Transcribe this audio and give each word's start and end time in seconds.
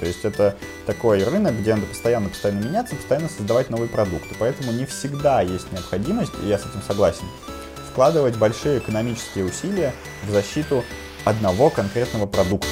То 0.00 0.06
есть 0.06 0.24
это 0.24 0.56
такой 0.86 1.22
рынок, 1.22 1.58
где 1.60 1.74
надо 1.74 1.86
постоянно-постоянно 1.86 2.64
меняться, 2.64 2.96
постоянно 2.96 3.28
создавать 3.28 3.68
новые 3.68 3.88
продукты. 3.88 4.34
Поэтому 4.38 4.72
не 4.72 4.86
всегда 4.86 5.42
есть 5.42 5.70
необходимость, 5.72 6.32
и 6.42 6.48
я 6.48 6.58
с 6.58 6.62
этим 6.62 6.80
согласен, 6.86 7.26
вкладывать 7.92 8.36
большие 8.36 8.78
экономические 8.78 9.44
усилия 9.44 9.92
в 10.26 10.30
защиту 10.30 10.82
одного 11.24 11.68
конкретного 11.68 12.26
продукта. 12.26 12.66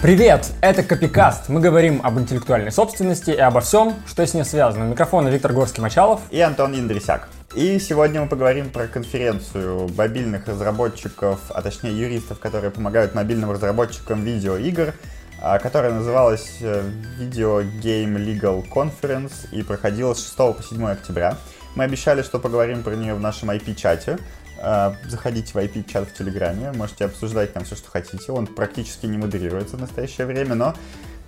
Привет! 0.00 0.52
Это 0.60 0.82
Копикаст. 0.82 1.48
Мы 1.48 1.60
говорим 1.60 2.00
об 2.04 2.18
интеллектуальной 2.18 2.70
собственности 2.70 3.30
и 3.30 3.38
обо 3.38 3.60
всем, 3.60 3.94
что 4.06 4.26
с 4.26 4.34
ней 4.34 4.44
связано. 4.44 4.84
Микрофон 4.84 5.28
Виктор 5.28 5.52
Горский-Мачалов 5.52 6.20
и 6.30 6.40
Антон 6.40 6.74
Индрисяк. 6.74 7.28
И 7.54 7.78
сегодня 7.78 8.20
мы 8.20 8.28
поговорим 8.28 8.68
про 8.68 8.88
конференцию 8.88 9.88
мобильных 9.96 10.48
разработчиков, 10.48 11.40
а 11.50 11.62
точнее 11.62 11.96
юристов, 11.96 12.40
которые 12.40 12.72
помогают 12.72 13.14
мобильным 13.14 13.52
разработчикам 13.52 14.24
видеоигр, 14.24 14.92
а, 15.40 15.60
которая 15.60 15.92
называлась 15.92 16.56
э, 16.60 16.82
Video 17.20 17.62
Game 17.80 18.16
Legal 18.16 18.68
Conference 18.68 19.48
и 19.52 19.62
проходила 19.62 20.14
с 20.14 20.24
6 20.24 20.36
по 20.36 20.56
7 20.68 20.84
октября. 20.84 21.38
Мы 21.76 21.84
обещали, 21.84 22.22
что 22.22 22.40
поговорим 22.40 22.82
про 22.82 22.96
нее 22.96 23.14
в 23.14 23.20
нашем 23.20 23.52
IP-чате. 23.52 24.18
А, 24.60 24.96
заходите 25.06 25.52
в 25.52 25.56
IP-чат 25.56 26.08
в 26.08 26.12
Телеграме, 26.12 26.72
можете 26.72 27.04
обсуждать 27.04 27.52
там 27.52 27.64
все, 27.64 27.76
что 27.76 27.88
хотите. 27.88 28.32
Он 28.32 28.48
практически 28.48 29.06
не 29.06 29.16
модерируется 29.16 29.76
в 29.76 29.80
настоящее 29.80 30.26
время, 30.26 30.56
но 30.56 30.74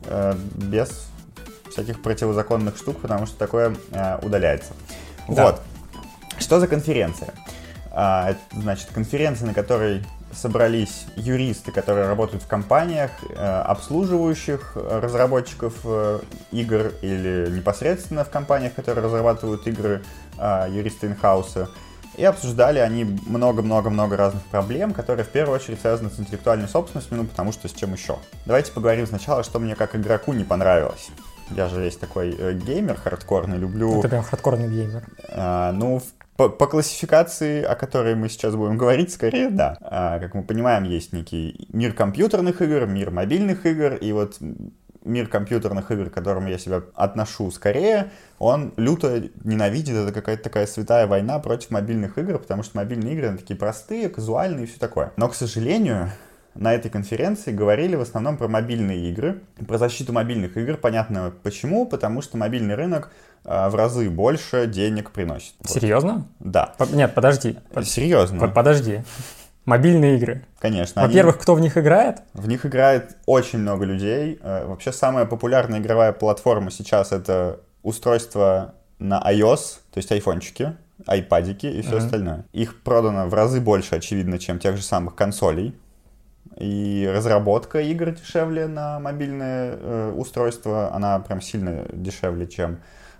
э, 0.06 0.34
без 0.54 1.06
всяких 1.70 2.02
противозаконных 2.02 2.76
штук, 2.76 3.00
потому 3.00 3.26
что 3.26 3.38
такое 3.38 3.76
э, 3.92 4.18
удаляется. 4.22 4.72
Да. 5.28 5.44
Вот. 5.44 5.62
Что 6.38 6.60
за 6.60 6.68
конференция? 6.68 7.32
А, 7.90 8.34
значит, 8.52 8.88
конференция, 8.92 9.46
на 9.46 9.54
которой 9.54 10.04
собрались 10.32 11.06
юристы, 11.16 11.72
которые 11.72 12.06
работают 12.06 12.42
в 12.42 12.46
компаниях, 12.46 13.10
э, 13.30 13.34
обслуживающих 13.36 14.72
разработчиков 14.74 15.74
э, 15.84 16.20
игр 16.52 16.92
или 17.00 17.48
непосредственно 17.50 18.24
в 18.24 18.30
компаниях, 18.30 18.74
которые 18.74 19.04
разрабатывают 19.04 19.66
игры, 19.66 20.02
э, 20.38 20.66
юристы 20.70 21.06
инхауса, 21.06 21.70
и 22.16 22.24
обсуждали 22.24 22.78
они 22.78 23.04
много-много-много 23.04 24.16
разных 24.16 24.42
проблем, 24.44 24.92
которые 24.92 25.24
в 25.24 25.28
первую 25.28 25.56
очередь 25.56 25.80
связаны 25.80 26.10
с 26.10 26.18
интеллектуальной 26.18 26.68
собственностью, 26.68 27.16
ну 27.16 27.24
потому 27.24 27.52
что 27.52 27.68
с 27.68 27.72
чем 27.72 27.92
еще. 27.92 28.18
Давайте 28.46 28.72
поговорим 28.72 29.06
сначала, 29.06 29.42
что 29.42 29.58
мне 29.58 29.74
как 29.74 29.94
игроку 29.94 30.32
не 30.32 30.44
понравилось. 30.44 31.08
Я 31.50 31.68
же 31.68 31.80
весь 31.80 31.96
такой 31.96 32.34
э, 32.36 32.54
геймер 32.54 32.96
хардкорный, 32.96 33.56
люблю... 33.56 34.02
Ты 34.02 34.08
прям 34.08 34.24
хардкорный 34.24 34.68
геймер. 34.68 35.04
А, 35.28 35.72
ну, 35.72 36.02
по, 36.36 36.48
по 36.48 36.66
классификации, 36.66 37.62
о 37.62 37.74
которой 37.74 38.14
мы 38.14 38.28
сейчас 38.28 38.54
будем 38.54 38.76
говорить, 38.76 39.12
скорее 39.12 39.50
да. 39.50 39.76
А, 39.80 40.18
как 40.18 40.34
мы 40.34 40.42
понимаем, 40.42 40.84
есть 40.84 41.12
некий 41.12 41.66
мир 41.72 41.92
компьютерных 41.92 42.60
игр, 42.62 42.86
мир 42.86 43.10
мобильных 43.10 43.64
игр, 43.66 43.94
и 43.94 44.12
вот 44.12 44.38
мир 45.06 45.28
компьютерных 45.28 45.90
игр, 45.90 46.10
к 46.10 46.14
которому 46.14 46.48
я 46.48 46.58
себя 46.58 46.82
отношу 46.94 47.50
скорее, 47.50 48.10
он 48.38 48.74
люто 48.76 49.22
ненавидит, 49.44 49.94
это 49.94 50.12
какая-то 50.12 50.42
такая 50.42 50.66
святая 50.66 51.06
война 51.06 51.38
против 51.38 51.70
мобильных 51.70 52.18
игр, 52.18 52.38
потому 52.38 52.62
что 52.62 52.76
мобильные 52.76 53.14
игры, 53.14 53.28
они 53.28 53.38
такие 53.38 53.56
простые, 53.56 54.08
казуальные 54.08 54.64
и 54.64 54.66
все 54.66 54.78
такое. 54.78 55.12
Но, 55.16 55.28
к 55.28 55.34
сожалению, 55.34 56.10
на 56.58 56.74
этой 56.74 56.90
конференции 56.90 57.52
говорили 57.52 57.96
в 57.96 58.00
основном 58.00 58.36
про 58.36 58.48
мобильные 58.48 59.10
игры, 59.10 59.40
про 59.66 59.78
защиту 59.78 60.12
мобильных 60.12 60.56
игр. 60.56 60.76
Понятно 60.76 61.32
почему, 61.42 61.86
потому 61.86 62.22
что 62.22 62.36
мобильный 62.36 62.74
рынок 62.74 63.10
в 63.46 63.74
разы 63.74 64.10
больше 64.10 64.66
денег 64.66 65.12
приносит. 65.12 65.54
Серьезно? 65.64 66.26
Да. 66.40 66.74
Нет, 66.92 67.14
подожди. 67.14 67.56
Серьезно. 67.84 68.48
Подожди. 68.48 69.02
Мобильные 69.66 70.16
игры. 70.16 70.44
Конечно. 70.60 71.02
Во-первых, 71.02 71.34
они... 71.34 71.42
кто 71.42 71.54
в 71.56 71.60
них 71.60 71.76
играет? 71.76 72.22
В 72.34 72.46
них 72.46 72.64
играет 72.64 73.16
очень 73.26 73.58
много 73.58 73.84
людей. 73.84 74.38
Э, 74.40 74.64
вообще 74.64 74.92
самая 74.92 75.26
популярная 75.26 75.80
игровая 75.80 76.12
платформа 76.12 76.70
сейчас 76.70 77.10
это 77.10 77.60
устройство 77.82 78.76
на 79.00 79.20
iOS, 79.28 79.78
то 79.92 79.98
есть 79.98 80.12
айфончики, 80.12 80.76
айпадики 81.04 81.66
и 81.66 81.82
все 81.82 81.96
uh-huh. 81.96 81.98
остальное. 81.98 82.44
Их 82.52 82.80
продано 82.82 83.26
в 83.26 83.34
разы 83.34 83.60
больше, 83.60 83.96
очевидно, 83.96 84.38
чем 84.38 84.60
тех 84.60 84.76
же 84.76 84.84
самых 84.84 85.16
консолей. 85.16 85.74
И 86.56 87.10
разработка 87.12 87.80
игр 87.80 88.12
дешевле 88.12 88.68
на 88.68 89.00
мобильное 89.00 89.76
э, 89.76 90.12
устройство, 90.16 90.94
она 90.94 91.18
прям 91.18 91.40
сильно 91.40 91.86
дешевле, 91.92 92.46
чем 92.46 92.74
э, 92.74 92.76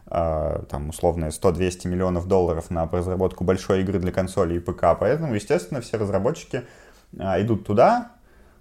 там 0.09 0.91
условные 0.91 1.31
100-200 1.31 1.89
миллионов 1.89 2.28
долларов 2.28 2.71
на 2.71 2.87
разработку 2.87 3.44
большой 3.44 3.81
игры 3.81 3.99
для 3.99 4.12
консоли 4.12 4.55
и 4.55 4.59
ПК. 4.61 4.97
Поэтому, 4.99 5.34
естественно, 5.34 5.81
все 5.81 5.97
разработчики 5.97 6.62
э, 7.19 7.43
идут 7.43 7.67
туда, 7.67 8.12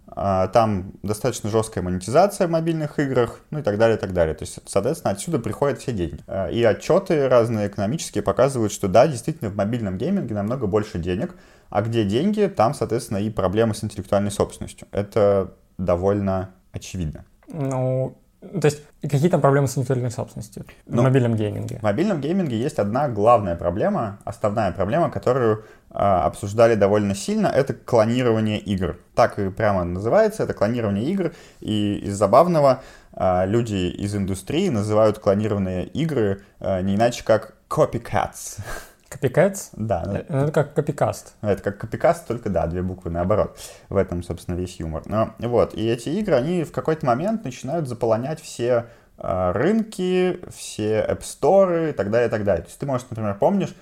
э, 0.08 0.48
там 0.52 0.94
достаточно 1.04 1.52
жесткая 1.52 1.84
монетизация 1.84 2.48
в 2.48 2.50
мобильных 2.50 2.98
играх, 2.98 3.42
ну 3.52 3.60
и 3.60 3.62
так 3.62 3.78
далее, 3.78 3.98
и 3.98 4.00
так 4.00 4.14
далее. 4.14 4.34
То 4.34 4.44
есть, 4.44 4.58
соответственно, 4.66 5.12
отсюда 5.12 5.38
приходят 5.38 5.80
все 5.80 5.92
деньги. 5.92 6.24
И 6.52 6.64
отчеты 6.64 7.30
разные 7.30 7.68
экономические 7.68 8.24
показывают, 8.24 8.72
что 8.72 8.88
да, 8.88 9.08
действительно, 9.08 9.52
в 9.52 9.56
мобильном 9.56 10.00
гейминге 10.00 10.34
намного 10.34 10.66
больше 10.66 10.98
денег, 10.98 11.36
а 11.70 11.84
где 11.84 12.06
деньги, 12.06 12.48
там, 12.48 12.74
соответственно, 12.74 13.20
и 13.20 13.30
проблемы 13.30 13.76
с 13.76 13.84
интеллектуальной 13.84 14.32
собственностью. 14.32 14.88
Это 14.92 15.54
довольно 15.78 16.52
очевидно. 16.72 17.26
Ну, 17.48 18.18
то 18.46 18.66
есть, 18.66 18.84
какие 19.02 19.30
там 19.30 19.42
проблемы 19.42 19.68
с 19.68 19.78
интеллектуальной 19.78 20.12
собственностью 20.12 20.66
ну, 20.86 21.02
в 21.02 21.04
мобильном 21.06 21.36
гейминге? 21.36 21.80
В 21.80 21.84
мобильном 21.84 22.22
гейминге 22.22 22.58
есть 22.58 22.80
одна 22.80 23.10
главная 23.10 23.56
проблема, 23.56 24.20
основная 24.24 24.72
проблема, 24.72 25.10
которую 25.10 25.64
э, 25.92 25.94
обсуждали 25.94 26.76
довольно 26.76 27.16
сильно, 27.16 27.48
это 27.48 27.74
клонирование 27.74 28.60
игр. 28.60 28.98
Так 29.16 29.40
и 29.40 29.50
прямо 29.50 29.84
называется, 29.84 30.44
это 30.44 30.54
клонирование 30.54 31.06
игр. 31.06 31.34
И 31.60 31.96
из 31.98 32.16
забавного 32.18 32.82
э, 33.14 33.46
люди 33.48 33.90
из 33.90 34.16
индустрии 34.16 34.70
называют 34.70 35.20
клонированные 35.20 35.86
игры 35.86 36.42
э, 36.60 36.82
не 36.82 36.96
иначе 36.96 37.24
как 37.24 37.56
copycats. 37.70 38.60
Копикац? 39.16 39.70
Да. 39.72 40.04
Ну, 40.06 40.14
это 40.14 40.52
как 40.52 40.74
копикаст. 40.74 41.36
Это 41.42 41.64
как 41.64 41.78
копикаст, 41.78 42.28
только 42.28 42.50
да, 42.50 42.68
две 42.68 42.82
буквы 42.82 43.12
наоборот. 43.12 43.58
В 43.88 43.96
этом, 43.96 44.24
собственно, 44.24 44.56
весь 44.56 44.78
юмор. 44.78 45.04
Но, 45.06 45.34
вот, 45.40 45.74
и 45.74 45.88
эти 45.88 46.10
игры, 46.10 46.36
они 46.36 46.66
в 46.66 46.74
какой-то 46.74 47.06
момент 47.06 47.46
начинают 47.46 47.88
заполонять 47.88 48.42
все 48.42 48.88
э, 49.18 49.52
рынки, 49.54 50.42
все 50.54 51.06
App 51.10 51.22
Store 51.22 51.92
и 51.92 51.94
так 51.94 52.12
далее, 52.12 52.28
и 52.28 52.30
так 52.30 52.44
далее. 52.44 52.64
То 52.64 52.68
есть 52.68 52.78
ты, 52.78 52.86
может, 52.86 53.10
например, 53.10 53.36
помнишь, 53.36 53.74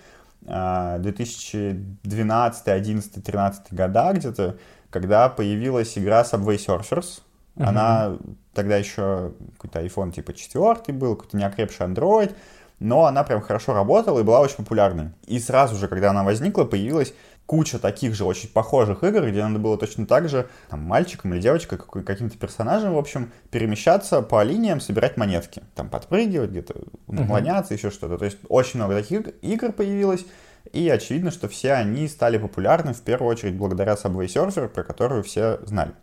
э, 0.45 0.97
2012, 0.99 2.67
11, 2.67 3.23
13 3.23 3.73
года 3.73 4.13
где-то, 4.13 4.57
когда 4.91 5.29
появилась 5.29 5.97
игра 5.97 6.21
Subway 6.21 6.63
Surfers, 6.63 7.21
uh-huh. 7.55 7.65
она 7.65 8.17
тогда 8.53 8.77
еще 8.77 9.33
какой-то 9.57 9.83
iPhone 9.83 10.11
типа 10.11 10.33
4 10.33 10.95
был, 10.95 11.15
какой-то 11.15 11.37
неокрепший 11.37 11.87
Android, 11.87 12.35
но 12.83 13.05
она 13.05 13.23
прям 13.23 13.41
хорошо 13.41 13.73
работала 13.73 14.19
и 14.19 14.23
была 14.23 14.41
очень 14.41 14.57
популярной. 14.57 15.11
И 15.25 15.39
сразу 15.39 15.75
же, 15.77 15.87
когда 15.87 16.09
она 16.09 16.23
возникла, 16.23 16.65
появилась 16.65 17.13
куча 17.45 17.79
таких 17.79 18.13
же 18.13 18.25
очень 18.25 18.49
похожих 18.49 19.03
игр, 19.03 19.25
где 19.25 19.41
надо 19.41 19.57
было 19.57 19.77
точно 19.77 20.05
так 20.05 20.27
же 20.27 20.47
там, 20.69 20.81
мальчиком 20.81 21.33
или 21.33 21.41
девочкой, 21.41 21.77
каким-то 21.77 22.37
персонажем, 22.37 22.93
в 22.93 22.97
общем, 22.97 23.31
перемещаться 23.51 24.21
по 24.21 24.43
линиям, 24.43 24.81
собирать 24.81 25.15
монетки. 25.15 25.63
Там 25.75 25.87
подпрыгивать, 25.89 26.49
где-то 26.49 26.75
наклоняться, 27.07 27.73
uh-huh. 27.73 27.77
еще 27.77 27.89
что-то. 27.89 28.17
То 28.17 28.25
есть 28.25 28.37
очень 28.49 28.79
много 28.79 28.95
таких 28.95 29.21
игр 29.41 29.71
появилось. 29.71 30.25
И 30.73 30.89
очевидно, 30.89 31.31
что 31.31 31.47
все 31.47 31.73
они 31.73 32.09
стали 32.09 32.37
популярны 32.37 32.93
в 32.93 33.01
первую 33.01 33.29
очередь 33.29 33.55
благодаря 33.55 33.93
Subway 33.93 34.27
Surfer, 34.27 34.67
про 34.67 34.83
которую 34.83 35.23
все 35.23 35.59
знали. 35.65 35.93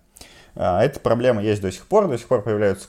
А, 0.54 0.82
эта 0.82 0.98
проблема 0.98 1.42
есть 1.42 1.60
до 1.60 1.70
сих 1.70 1.86
пор, 1.86 2.08
до 2.08 2.16
сих 2.16 2.26
пор 2.26 2.42
появляются 2.42 2.88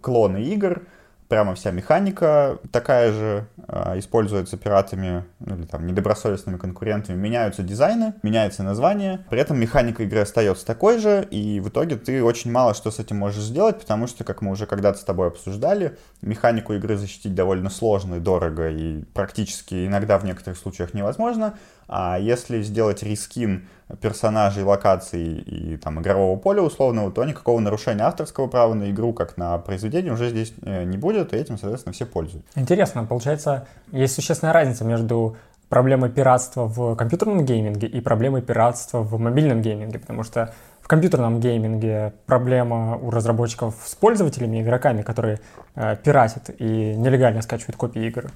клоны 0.00 0.42
игр, 0.42 0.86
прямо 1.28 1.54
вся 1.54 1.70
механика 1.70 2.58
такая 2.70 3.12
же, 3.12 3.46
э, 3.68 3.98
используется 3.98 4.56
пиратами 4.56 5.24
ну, 5.40 5.56
или 5.56 5.66
там 5.66 5.86
недобросовестными 5.86 6.56
конкурентами, 6.56 7.16
меняются 7.16 7.62
дизайны, 7.62 8.14
меняется 8.22 8.62
название, 8.62 9.24
при 9.30 9.40
этом 9.40 9.58
механика 9.58 10.02
игры 10.02 10.20
остается 10.20 10.64
такой 10.66 10.98
же, 10.98 11.26
и 11.30 11.60
в 11.60 11.68
итоге 11.68 11.96
ты 11.96 12.22
очень 12.22 12.50
мало 12.50 12.74
что 12.74 12.90
с 12.90 12.98
этим 12.98 13.16
можешь 13.16 13.42
сделать, 13.42 13.80
потому 13.80 14.06
что, 14.06 14.24
как 14.24 14.42
мы 14.42 14.52
уже 14.52 14.66
когда-то 14.66 14.98
с 14.98 15.04
тобой 15.04 15.28
обсуждали, 15.28 15.96
механику 16.22 16.74
игры 16.74 16.96
защитить 16.96 17.34
довольно 17.34 17.70
сложно 17.70 18.16
и 18.16 18.20
дорого, 18.20 18.70
и 18.70 19.02
практически 19.14 19.86
иногда 19.86 20.18
в 20.18 20.24
некоторых 20.24 20.58
случаях 20.58 20.94
невозможно, 20.94 21.54
а 21.88 22.18
если 22.18 22.62
сделать 22.62 23.02
reskin 23.02 23.68
персонажей, 24.00 24.64
локаций 24.64 25.38
и 25.38 25.76
там 25.76 26.00
игрового 26.00 26.36
поля 26.38 26.62
условного, 26.62 27.12
то 27.12 27.24
никакого 27.24 27.60
нарушения 27.60 28.02
авторского 28.02 28.48
права 28.48 28.74
на 28.74 28.90
игру, 28.90 29.12
как 29.12 29.36
на 29.36 29.58
произведение, 29.58 30.12
уже 30.12 30.30
здесь 30.30 30.52
э, 30.62 30.84
не 30.84 30.96
будет, 30.96 31.32
и 31.32 31.36
этим, 31.36 31.56
соответственно, 31.56 31.92
все 31.92 32.04
пользуются. 32.04 32.50
Интересно, 32.56 33.04
получается, 33.04 33.66
есть 33.92 34.14
существенная 34.14 34.52
разница 34.52 34.84
между 34.84 35.36
проблемой 35.68 36.10
пиратства 36.10 36.66
в 36.66 36.96
компьютерном 36.96 37.44
гейминге 37.44 37.86
и 37.86 38.00
проблемой 38.00 38.42
пиратства 38.42 39.00
в 39.02 39.18
мобильном 39.20 39.62
гейминге, 39.62 39.98
потому 39.98 40.22
что 40.24 40.52
в 40.80 40.88
компьютерном 40.88 41.40
гейминге 41.40 42.12
проблема 42.26 42.96
у 42.96 43.10
разработчиков 43.10 43.74
с 43.84 43.94
пользователями, 43.94 44.62
игроками, 44.62 45.02
которые 45.02 45.40
э, 45.74 45.96
пиратят 45.96 46.50
и 46.58 46.94
нелегально 46.94 47.42
скачивают 47.42 47.76
копии 47.76 48.06
игр. 48.06 48.26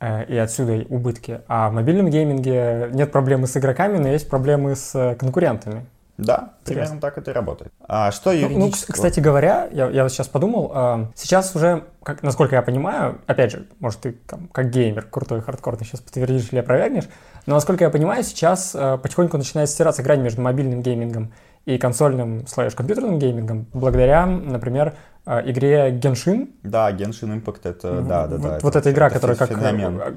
Э, 0.00 0.24
и 0.24 0.36
отсюда 0.36 0.84
убытки. 0.88 1.40
А 1.46 1.70
в 1.70 1.72
мобильном 1.72 2.10
гейминге 2.10 2.88
нет 2.92 3.12
проблемы 3.12 3.46
с 3.46 3.56
игроками, 3.56 3.98
но 3.98 4.08
есть 4.08 4.28
проблемы 4.28 4.74
с 4.74 4.94
э, 4.94 5.14
конкурентами. 5.14 5.86
Да, 6.18 6.52
примерно 6.66 7.00
так 7.00 7.16
это 7.16 7.30
и 7.30 7.34
работает. 7.34 7.72
А 7.88 8.10
что 8.10 8.30
юридически? 8.30 8.90
Ну, 8.90 8.94
кстати 8.94 9.20
говоря, 9.20 9.68
я, 9.72 9.88
я 9.88 10.02
вот 10.02 10.12
сейчас 10.12 10.28
подумал, 10.28 10.70
э, 10.74 11.06
сейчас 11.14 11.54
уже, 11.56 11.84
как, 12.02 12.22
насколько 12.22 12.56
я 12.56 12.62
понимаю, 12.62 13.20
опять 13.26 13.52
же, 13.52 13.66
может, 13.78 14.00
ты 14.00 14.12
там, 14.12 14.48
как 14.48 14.70
геймер, 14.70 15.06
крутой, 15.10 15.40
хардкорный, 15.40 15.86
сейчас 15.86 16.00
подтвердишь 16.00 16.48
или 16.52 16.58
опровергнешь, 16.58 17.08
но, 17.46 17.54
насколько 17.54 17.84
я 17.84 17.90
понимаю, 17.90 18.22
сейчас 18.22 18.72
потихоньку 18.72 19.38
начинает 19.38 19.70
стираться 19.70 20.02
грань 20.02 20.20
между 20.20 20.42
мобильным 20.42 20.82
геймингом 20.82 21.32
и 21.64 21.78
консольным 21.78 22.46
слэш 22.46 22.74
компьютерным 22.74 23.18
геймингом, 23.18 23.66
благодаря, 23.72 24.26
например, 24.26 24.94
игре 25.44 25.90
Genshin. 25.90 26.48
Да, 26.62 26.90
Genshin 26.90 27.40
Impact 27.40 27.60
это, 27.64 28.00
да, 28.00 28.26
да, 28.26 28.36
вот, 28.36 28.42
да. 28.42 28.58
Вот 28.62 28.76
эта 28.76 28.90
игра, 28.90 29.06
это 29.06 29.14
которая 29.14 29.36
как, 29.36 29.48
феномен. 29.48 30.00
Э, 30.00 30.14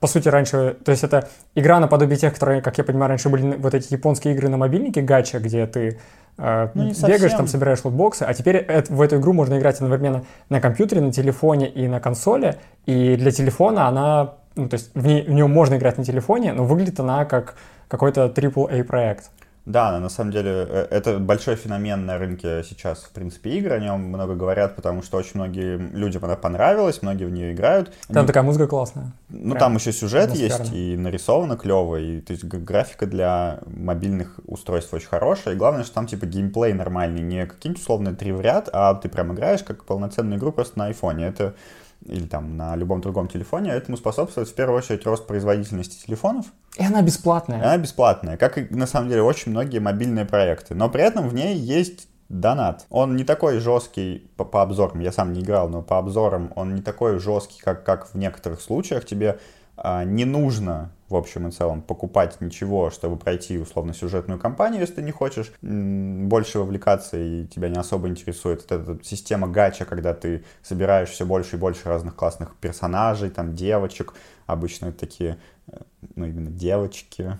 по 0.00 0.06
сути, 0.06 0.28
раньше, 0.28 0.76
то 0.84 0.92
есть 0.92 1.04
это 1.04 1.28
игра 1.54 1.78
наподобие 1.80 2.16
тех, 2.16 2.32
которые, 2.32 2.62
как 2.62 2.78
я 2.78 2.84
понимаю, 2.84 3.10
раньше 3.10 3.28
были 3.28 3.56
вот 3.56 3.74
эти 3.74 3.92
японские 3.92 4.34
игры 4.34 4.48
на 4.48 4.56
мобильнике, 4.56 5.02
гача, 5.02 5.40
где 5.40 5.66
ты 5.66 5.98
э, 6.38 6.68
ну, 6.74 6.84
бегаешь, 6.84 6.96
совсем. 6.96 7.38
там 7.38 7.46
собираешь 7.48 7.84
лутбоксы, 7.84 8.22
а 8.22 8.32
теперь 8.34 8.56
это, 8.56 8.92
в 8.92 9.00
эту 9.00 9.18
игру 9.18 9.32
можно 9.32 9.58
играть 9.58 9.76
одновременно 9.76 10.24
на 10.48 10.60
компьютере, 10.60 11.00
на 11.00 11.12
телефоне 11.12 11.68
и 11.68 11.86
на 11.88 12.00
консоли, 12.00 12.56
и 12.86 13.16
для 13.16 13.30
телефона 13.30 13.88
она, 13.88 14.34
ну, 14.54 14.68
то 14.68 14.74
есть 14.74 14.90
в, 14.94 15.06
ней, 15.06 15.22
в 15.22 15.30
нее 15.30 15.46
можно 15.46 15.74
играть 15.74 15.98
на 15.98 16.04
телефоне, 16.04 16.52
но 16.52 16.64
выглядит 16.64 16.98
она 17.00 17.24
как 17.24 17.56
какой-то 17.88 18.26
AAA 18.26 18.84
проект. 18.84 19.30
Да, 19.66 19.98
на 19.98 20.08
самом 20.08 20.30
деле 20.30 20.50
э, 20.68 20.86
это 20.90 21.18
большой 21.18 21.56
феномен 21.56 22.06
на 22.06 22.18
рынке 22.18 22.62
сейчас, 22.62 23.00
в 23.00 23.10
принципе, 23.10 23.50
игр, 23.58 23.72
о 23.72 23.80
нем 23.80 24.00
много 24.00 24.36
говорят, 24.36 24.76
потому 24.76 25.02
что 25.02 25.18
очень 25.18 25.32
многим 25.34 25.94
людям 25.94 26.24
она 26.24 26.36
понравилась, 26.36 27.02
многие 27.02 27.24
в 27.24 27.32
нее 27.32 27.52
играют. 27.52 27.92
Там 28.06 28.22
Не... 28.22 28.26
такая 28.28 28.44
музыка 28.44 28.68
классная. 28.68 29.12
Ну, 29.28 29.50
Прям 29.50 29.58
там 29.58 29.74
еще 29.74 29.92
сюжет 29.92 30.32
есть, 30.34 30.72
и 30.72 30.96
нарисовано 30.96 31.56
клево, 31.56 31.96
и 31.96 32.20
то 32.20 32.32
есть 32.32 32.44
графика 32.44 33.06
для 33.06 33.58
мобильных 33.66 34.38
устройств 34.46 34.94
очень 34.94 35.08
хорошая, 35.08 35.54
и 35.54 35.58
главное, 35.58 35.82
что 35.82 35.94
там 35.94 36.06
типа 36.06 36.26
геймплей 36.26 36.72
нормальный, 36.72 37.22
не 37.22 37.44
какие-нибудь 37.44 37.82
условные 37.82 38.14
три 38.14 38.30
в 38.30 38.40
ряд, 38.40 38.68
а 38.72 38.94
ты 38.94 39.08
прям 39.08 39.34
играешь 39.34 39.64
как 39.64 39.84
полноценную 39.84 40.38
игру 40.38 40.52
просто 40.52 40.78
на 40.78 40.86
айфоне. 40.86 41.26
Это 41.26 41.56
или 42.04 42.26
там 42.26 42.56
на 42.56 42.76
любом 42.76 43.00
другом 43.00 43.28
телефоне, 43.28 43.72
этому 43.72 43.96
способствует 43.96 44.48
в 44.48 44.54
первую 44.54 44.78
очередь 44.78 45.04
рост 45.06 45.26
производительности 45.26 46.04
телефонов. 46.04 46.46
И 46.76 46.84
она 46.84 47.02
бесплатная. 47.02 47.62
Она 47.62 47.78
бесплатная, 47.78 48.36
как 48.36 48.58
и 48.58 48.66
на 48.74 48.86
самом 48.86 49.08
деле 49.08 49.22
очень 49.22 49.52
многие 49.52 49.78
мобильные 49.78 50.24
проекты. 50.24 50.74
Но 50.74 50.88
при 50.88 51.02
этом 51.02 51.28
в 51.28 51.34
ней 51.34 51.56
есть 51.56 52.08
донат. 52.28 52.86
Он 52.90 53.16
не 53.16 53.24
такой 53.24 53.58
жесткий 53.58 54.30
по, 54.36 54.44
по 54.44 54.62
обзорам, 54.62 55.00
я 55.00 55.12
сам 55.12 55.32
не 55.32 55.42
играл, 55.42 55.68
но 55.68 55.82
по 55.82 55.98
обзорам 55.98 56.52
он 56.56 56.74
не 56.74 56.82
такой 56.82 57.18
жесткий, 57.18 57.60
как, 57.60 57.84
как 57.84 58.12
в 58.12 58.16
некоторых 58.16 58.60
случаях. 58.60 59.04
Тебе 59.04 59.38
а, 59.76 60.04
не 60.04 60.24
нужно 60.24 60.90
в 61.08 61.16
общем 61.16 61.48
и 61.48 61.50
целом 61.50 61.82
покупать 61.82 62.40
ничего, 62.40 62.90
чтобы 62.90 63.16
пройти 63.16 63.58
условно 63.58 63.94
сюжетную 63.94 64.40
кампанию, 64.40 64.80
если 64.80 64.94
ты 64.94 65.02
не 65.02 65.12
хочешь 65.12 65.52
больше 65.62 66.58
вовлекаться 66.58 67.16
и 67.16 67.46
тебя 67.46 67.68
не 67.68 67.78
особо 67.78 68.08
интересует. 68.08 68.64
Это, 68.64 68.76
это 68.76 69.04
система 69.04 69.48
гача, 69.48 69.84
когда 69.84 70.14
ты 70.14 70.44
собираешь 70.62 71.10
все 71.10 71.24
больше 71.24 71.56
и 71.56 71.58
больше 71.58 71.88
разных 71.88 72.16
классных 72.16 72.56
персонажей, 72.56 73.30
там 73.30 73.54
девочек, 73.54 74.14
обычно 74.46 74.92
такие, 74.92 75.38
э, 75.68 75.76
ну 76.14 76.26
именно 76.26 76.50
девочки, 76.50 77.38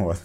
Вот. 0.00 0.16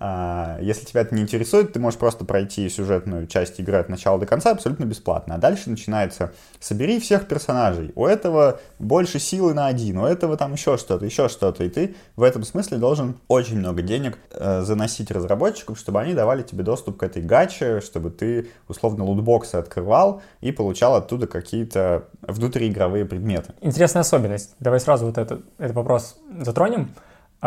А, 0.00 0.58
если 0.60 0.84
тебя 0.84 1.02
это 1.02 1.14
не 1.14 1.22
интересует, 1.22 1.72
ты 1.72 1.78
можешь 1.78 1.98
просто 1.98 2.24
пройти 2.24 2.68
сюжетную 2.68 3.28
часть 3.28 3.60
игры 3.60 3.76
от 3.76 3.88
начала 3.88 4.18
до 4.18 4.26
конца 4.26 4.50
абсолютно 4.50 4.84
бесплатно. 4.84 5.36
А 5.36 5.38
дальше 5.38 5.70
начинается 5.70 6.32
«собери 6.58 6.98
всех 6.98 7.28
персонажей». 7.28 7.92
У 7.94 8.04
этого 8.04 8.60
больше 8.80 9.20
силы 9.20 9.54
на 9.54 9.66
один, 9.68 9.98
у 9.98 10.06
этого 10.06 10.36
там 10.36 10.52
еще 10.52 10.76
что-то, 10.76 11.04
еще 11.04 11.28
что-то. 11.28 11.62
И 11.62 11.68
ты 11.68 11.94
в 12.16 12.24
этом 12.24 12.42
смысле 12.42 12.78
должен 12.78 13.16
очень 13.28 13.58
много 13.58 13.82
денег 13.82 14.18
э, 14.32 14.62
заносить 14.62 15.12
разработчикам, 15.12 15.76
чтобы 15.76 16.00
они 16.00 16.12
давали 16.12 16.42
тебе 16.42 16.64
доступ 16.64 16.96
к 16.96 17.02
этой 17.04 17.22
гаче, 17.22 17.80
чтобы 17.80 18.10
ты 18.10 18.50
условно 18.66 19.04
лутбоксы 19.04 19.54
открывал 19.54 20.20
и 20.40 20.50
получал 20.50 20.96
оттуда 20.96 21.28
какие-то 21.28 22.08
внутриигровые 22.22 23.04
предметы. 23.04 23.54
Интересная 23.60 24.00
особенность. 24.00 24.54
Давай 24.58 24.80
сразу 24.80 25.06
вот 25.06 25.16
этот, 25.16 25.44
этот 25.58 25.76
вопрос 25.76 26.16
затронем. 26.40 26.90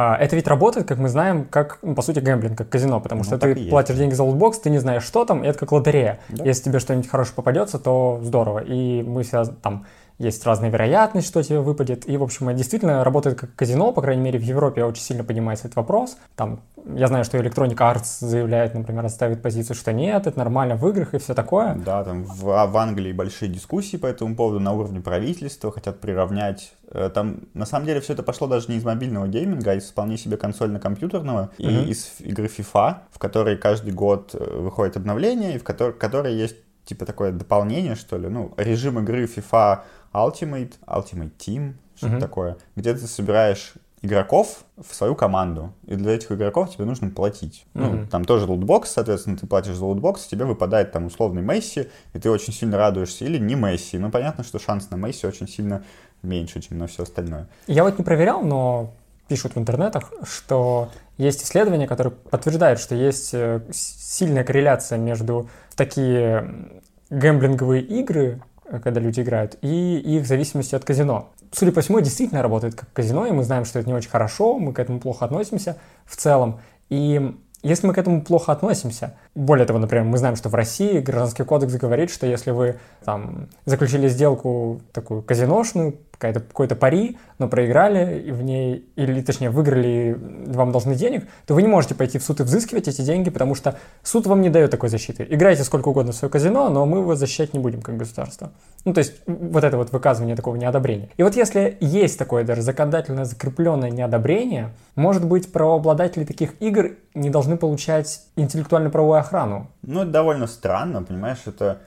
А, 0.02 0.16
это 0.16 0.38
ведь 0.38 0.48
работает, 0.48 0.88
как 0.88 0.98
мы 0.98 1.10
знаем, 1.10 1.44
как, 1.44 1.80
ну, 1.82 1.94
по 1.94 2.02
сути, 2.02 2.20
гэмблинг, 2.20 2.58
как 2.58 2.70
казино, 2.70 3.02
потому 3.02 3.20
ну, 3.20 3.26
что 3.26 3.38
ты 3.38 3.70
платишь 3.70 3.98
деньги 3.98 4.14
за 4.14 4.24
лутбокс, 4.24 4.58
ты 4.58 4.70
не 4.70 4.78
знаешь, 4.78 5.04
что 5.04 5.26
там, 5.26 5.44
и 5.44 5.48
это 5.48 5.60
как 5.60 5.74
лотерея. 5.74 6.22
Да. 6.30 6.46
Если 6.46 6.64
тебе 6.64 6.80
что-нибудь 6.80 7.10
хорошее 7.10 7.36
попадется, 7.36 7.80
то 7.80 8.22
здорово. 8.24 8.60
И 8.60 9.04
мы 9.04 9.24
всегда 9.24 9.44
там 9.44 9.86
есть 10.20 10.46
разная 10.46 10.70
вероятность, 10.70 11.28
что 11.28 11.42
тебе 11.42 11.62
выпадет. 11.62 12.08
И, 12.08 12.18
в 12.18 12.24
общем, 12.24 12.50
это 12.50 12.58
действительно 12.58 13.04
работает 13.04 13.40
как 13.40 13.56
казино, 13.56 13.94
по 13.94 14.02
крайней 14.02 14.22
мере, 14.22 14.38
в 14.38 14.44
Европе 14.44 14.84
очень 14.84 15.02
сильно 15.02 15.24
поднимается 15.24 15.68
этот 15.68 15.78
вопрос. 15.78 16.18
Там, 16.36 16.60
я 16.94 17.08
знаю, 17.08 17.24
что 17.24 17.38
Electronic 17.38 17.78
Arts 17.78 18.20
заявляет, 18.20 18.74
например, 18.74 19.08
ставит 19.10 19.42
позицию, 19.42 19.78
что 19.78 19.94
нет, 19.94 20.28
это 20.28 20.38
нормально 20.38 20.76
в 20.76 20.88
играх 20.90 21.14
и 21.14 21.20
все 21.20 21.34
такое. 21.34 21.76
Да, 21.76 22.04
там 22.04 22.26
в, 22.26 22.50
а 22.50 22.68
в 22.68 22.78
Англии 22.78 23.14
большие 23.14 23.50
дискуссии 23.50 23.96
по 23.96 24.08
этому 24.08 24.36
поводу 24.36 24.60
на 24.60 24.74
уровне 24.74 25.00
правительства, 25.00 25.72
хотят 25.72 26.02
приравнять. 26.02 26.74
Э, 26.92 27.10
там, 27.14 27.44
на 27.54 27.66
самом 27.66 27.86
деле, 27.86 28.02
все 28.02 28.12
это 28.12 28.22
пошло 28.22 28.48
даже 28.48 28.70
не 28.70 28.78
из 28.78 28.84
мобильного 28.84 29.28
гейминга, 29.28 29.72
а 29.72 29.76
из 29.76 29.90
вполне 29.90 30.18
себе 30.18 30.36
консольно-компьютерного 30.36 31.52
mm-hmm. 31.58 31.86
и 31.86 31.90
из 31.92 32.16
игры 32.20 32.48
FIFA, 32.48 32.98
в 33.12 33.20
которой 33.20 33.56
каждый 33.56 33.94
год 33.94 34.32
э, 34.34 34.58
выходит 34.60 34.98
обновление, 34.98 35.56
и 35.56 35.58
в 35.60 35.64
которой, 35.64 35.94
которой 35.94 36.36
есть 36.36 36.58
типа 36.90 37.06
такое 37.06 37.32
дополнение, 37.32 37.96
что 37.96 38.18
ли, 38.18 38.28
ну, 38.28 38.52
режим 38.58 39.00
игры 39.00 39.26
FIFA 39.26 39.82
Ultimate, 40.14 40.74
Ultimate 40.88 41.32
Team, 41.38 41.76
что-то 41.96 42.16
uh-huh. 42.16 42.20
такое, 42.20 42.58
где 42.76 42.94
ты 42.94 43.06
собираешь 43.06 43.76
игроков 44.02 44.64
в 44.78 44.96
свою 44.96 45.14
команду. 45.14 45.74
И 45.86 45.96
для 45.96 46.14
этих 46.14 46.32
игроков 46.32 46.74
тебе 46.74 46.86
нужно 46.86 47.10
платить. 47.10 47.66
Mm-hmm. 47.74 47.92
Ну, 47.92 48.08
там 48.08 48.26
тоже 48.26 48.46
лутбокс, 48.46 48.92
соответственно, 48.92 49.38
ты 49.38 49.46
платишь 49.46 49.76
за 49.76 49.86
лутбокс, 49.86 50.26
тебе 50.26 50.46
выпадает 50.46 50.94
там 50.94 51.06
условный 51.06 51.42
Месси, 51.42 51.90
и 52.14 52.20
ты 52.20 52.32
очень 52.32 52.54
сильно 52.54 52.78
радуешься. 52.78 53.26
Или 53.26 53.38
не 53.38 53.56
Месси. 53.56 53.98
Ну, 53.98 54.10
понятно, 54.10 54.46
что 54.46 54.58
шанс 54.58 54.90
на 54.90 54.96
Месси 54.96 55.28
очень 55.28 55.50
сильно 55.50 55.84
меньше, 56.24 56.62
чем 56.62 56.78
на 56.78 56.88
все 56.88 57.04
остальное. 57.04 57.50
Я 57.68 57.84
вот 57.84 57.98
не 57.98 58.06
проверял, 58.06 58.42
но 58.42 58.94
пишут 59.30 59.56
в 59.56 59.60
интернетах, 59.60 60.12
что 60.24 60.90
есть 61.18 61.44
исследования, 61.44 61.88
которые 61.88 62.12
подтверждают, 62.12 62.80
что 62.80 62.96
есть 62.96 63.30
э, 63.34 63.62
сильная 63.72 64.44
корреляция 64.44 64.98
между 64.98 65.50
такие 65.76 66.82
гэмблинговые 67.10 67.82
игры, 67.82 68.42
когда 68.84 69.00
люди 69.00 69.22
играют, 69.22 69.58
и 69.62 69.98
их 69.98 70.28
зависимости 70.28 70.76
от 70.76 70.84
казино. 70.84 71.30
Судя 71.52 71.72
по 71.72 71.82
всему, 71.82 72.02
действительно 72.02 72.42
работает 72.42 72.76
как 72.76 72.92
казино, 72.92 73.26
и 73.26 73.32
мы 73.32 73.44
знаем, 73.44 73.66
что 73.66 73.80
это 73.80 73.88
не 73.88 73.96
очень 73.96 74.10
хорошо, 74.10 74.60
мы 74.60 74.74
к 74.74 74.80
этому 74.80 75.00
плохо 75.00 75.26
относимся 75.26 75.78
в 76.06 76.16
целом. 76.16 76.60
И 76.90 77.36
если 77.62 77.88
мы 77.88 77.94
к 77.94 77.98
этому 77.98 78.22
плохо 78.22 78.52
относимся, 78.52 79.16
более 79.36 79.66
того, 79.66 79.80
например, 79.80 80.06
мы 80.06 80.18
знаем, 80.18 80.36
что 80.36 80.50
в 80.50 80.56
России 80.56 81.00
гражданский 81.00 81.44
кодекс 81.44 81.74
говорит, 81.74 82.10
что 82.10 82.26
если 82.26 82.52
вы 82.52 82.80
там 83.04 83.50
заключили 83.66 84.08
сделку 84.08 84.82
такую 84.94 85.22
казиношную, 85.22 85.98
какая-то, 86.20 86.42
какой-то 86.42 86.76
пари, 86.76 87.18
но 87.38 87.48
проиграли 87.48 88.30
в 88.30 88.44
ней, 88.44 88.86
или 88.98 89.22
точнее 89.22 89.50
выиграли, 89.50 90.18
вам 90.48 90.74
должны 90.74 90.94
денег, 90.94 91.26
то 91.48 91.54
вы 91.54 91.62
не 91.62 91.70
можете 91.70 91.96
пойти 91.96 92.20
в 92.20 92.24
суд 92.24 92.42
и 92.42 92.44
взыскивать 92.44 92.90
эти 92.90 93.02
деньги, 93.02 93.30
потому 93.30 93.56
что 93.56 93.78
суд 94.04 94.28
вам 94.28 94.42
не 94.42 94.50
дает 94.50 94.70
такой 94.70 94.90
защиты. 94.90 95.26
Играйте 95.30 95.64
сколько 95.64 95.88
угодно 95.88 96.12
в 96.12 96.16
свое 96.16 96.30
казино, 96.30 96.70
но 96.70 96.86
мы 96.86 97.04
вас 97.04 97.20
защищать 97.20 97.54
не 97.54 97.60
будем 97.60 97.82
как 97.82 97.96
государство. 97.96 98.52
Ну, 98.84 98.94
то 98.94 99.00
есть 99.00 99.14
вот 99.28 99.64
это 99.64 99.78
вот 99.78 99.94
выказывание 99.94 100.36
такого 100.36 100.58
неодобрения. 100.58 101.10
И 101.16 101.24
вот 101.24 101.38
если 101.38 101.78
есть 101.80 102.20
такое 102.20 102.44
даже 102.44 102.64
законодательно 102.64 103.24
закрепленное 103.24 103.90
неодобрение, 103.90 104.72
может 104.96 105.26
быть, 105.26 105.52
правообладатели 105.54 106.26
таких 106.26 106.62
игр 106.62 106.92
не 107.16 107.30
должны 107.30 107.49
получать 107.58 108.22
интеллектуально-правовую 108.36 109.20
охрану. 109.20 109.70
Ну, 109.82 110.02
это 110.02 110.12
довольно 110.12 110.48
странно, 110.48 111.04
понимаешь, 111.04 111.40
это 111.46 111.80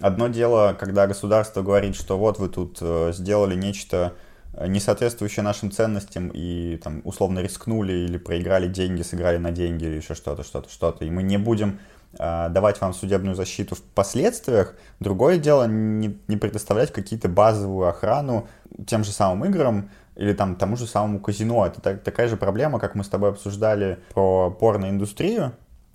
Одно 0.00 0.28
дело, 0.28 0.76
когда 0.78 1.06
государство 1.06 1.62
говорит, 1.62 1.96
что 1.96 2.18
вот 2.18 2.38
вы 2.38 2.48
тут 2.48 2.78
э, 2.80 3.12
сделали 3.12 3.54
нечто 3.54 4.12
э, 4.52 4.66
не 4.66 4.78
соответствующее 4.78 5.42
нашим 5.42 5.70
ценностям 5.70 6.30
и 6.34 6.76
там 6.82 7.00
условно 7.04 7.38
рискнули 7.38 7.92
или 7.92 8.18
проиграли 8.18 8.68
деньги, 8.68 9.02
сыграли 9.02 9.38
на 9.38 9.52
деньги 9.52 9.84
или 9.84 9.96
еще 9.96 10.14
что-то, 10.14 10.42
что-то, 10.42 10.68
что-то, 10.70 11.04
и 11.04 11.10
мы 11.10 11.22
не 11.22 11.38
будем 11.38 11.78
э, 12.18 12.48
давать 12.50 12.80
вам 12.80 12.92
судебную 12.92 13.36
защиту 13.36 13.74
в 13.74 13.82
последствиях. 13.82 14.74
Другое 15.00 15.38
дело 15.38 15.66
не, 15.66 16.18
не 16.28 16.36
предоставлять 16.36 16.92
какие-то 16.92 17.28
базовую 17.28 17.88
охрану 17.88 18.48
тем 18.86 19.02
же 19.04 19.12
самым 19.12 19.46
играм 19.46 19.88
или 20.16 20.32
там 20.32 20.56
тому 20.56 20.76
же 20.76 20.86
самому 20.86 21.20
казино. 21.20 21.66
Это 21.66 21.80
так, 21.80 22.02
такая 22.02 22.28
же 22.28 22.36
проблема, 22.36 22.78
как 22.78 22.94
мы 22.94 23.04
с 23.04 23.08
тобой 23.08 23.30
обсуждали 23.30 23.98
про 24.12 24.50
порноиндустрию, 24.50 25.52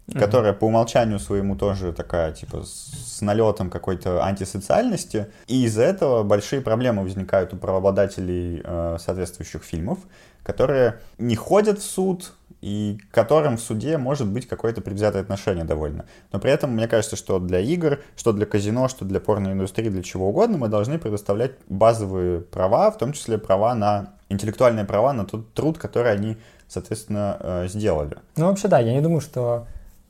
mm-hmm. 0.08 0.20
которая 0.20 0.54
по 0.54 0.66
умолчанию 0.66 1.20
своему 1.20 1.56
тоже 1.56 1.94
такая, 1.94 2.32
типа, 2.34 2.64
с 2.64 3.22
налетом 3.22 3.70
какой-то 3.70 4.24
антисоциальности. 4.24 5.28
И 5.48 5.64
из-за 5.66 5.84
этого 5.84 6.24
большие 6.24 6.62
проблемы 6.62 7.04
возникают 7.04 7.54
у 7.54 7.58
правообладателей 7.58 8.62
э, 8.64 8.98
соответствующих 9.00 9.64
фильмов, 9.64 10.00
которые 10.44 11.00
не 11.18 11.36
ходят 11.36 11.80
в 11.80 11.84
суд, 11.84 12.34
и 12.62 13.00
к 13.10 13.14
которым 13.14 13.58
в 13.58 13.62
суде 13.62 13.98
может 13.98 14.28
быть 14.28 14.48
какое-то 14.48 14.82
предвзятое 14.82 15.22
отношение 15.22 15.64
довольно. 15.64 16.06
Но 16.32 16.40
при 16.40 16.52
этом 16.52 16.72
мне 16.72 16.88
кажется, 16.88 17.16
что 17.16 17.40
для 17.40 17.60
игр, 17.60 18.00
что 18.16 18.34
для 18.34 18.46
казино, 18.46 18.88
что 18.88 19.06
для 19.06 19.20
порной 19.20 19.54
индустрии, 19.54 19.90
для 19.90 20.04
чего 20.04 20.30
угодно, 20.30 20.58
мы 20.58 20.68
должны 20.68 21.00
предоставлять 21.00 21.52
базовые 21.68 22.42
права, 22.42 22.92
в 22.92 22.98
том 22.98 23.14
числе 23.14 23.38
права 23.38 23.76
на 23.76 24.14
интеллектуальные 24.30 24.86
права 24.86 25.14
на 25.14 25.26
тот 25.26 25.54
труд, 25.54 25.78
который 25.78 26.12
они, 26.12 26.38
соответственно, 26.68 27.38
э, 27.40 27.68
сделали. 27.68 28.18
Ну, 28.36 28.48
вообще, 28.48 28.68
да, 28.68 28.80
я 28.80 28.94
не 28.94 29.02
думаю, 29.02 29.22
что... 29.22 29.66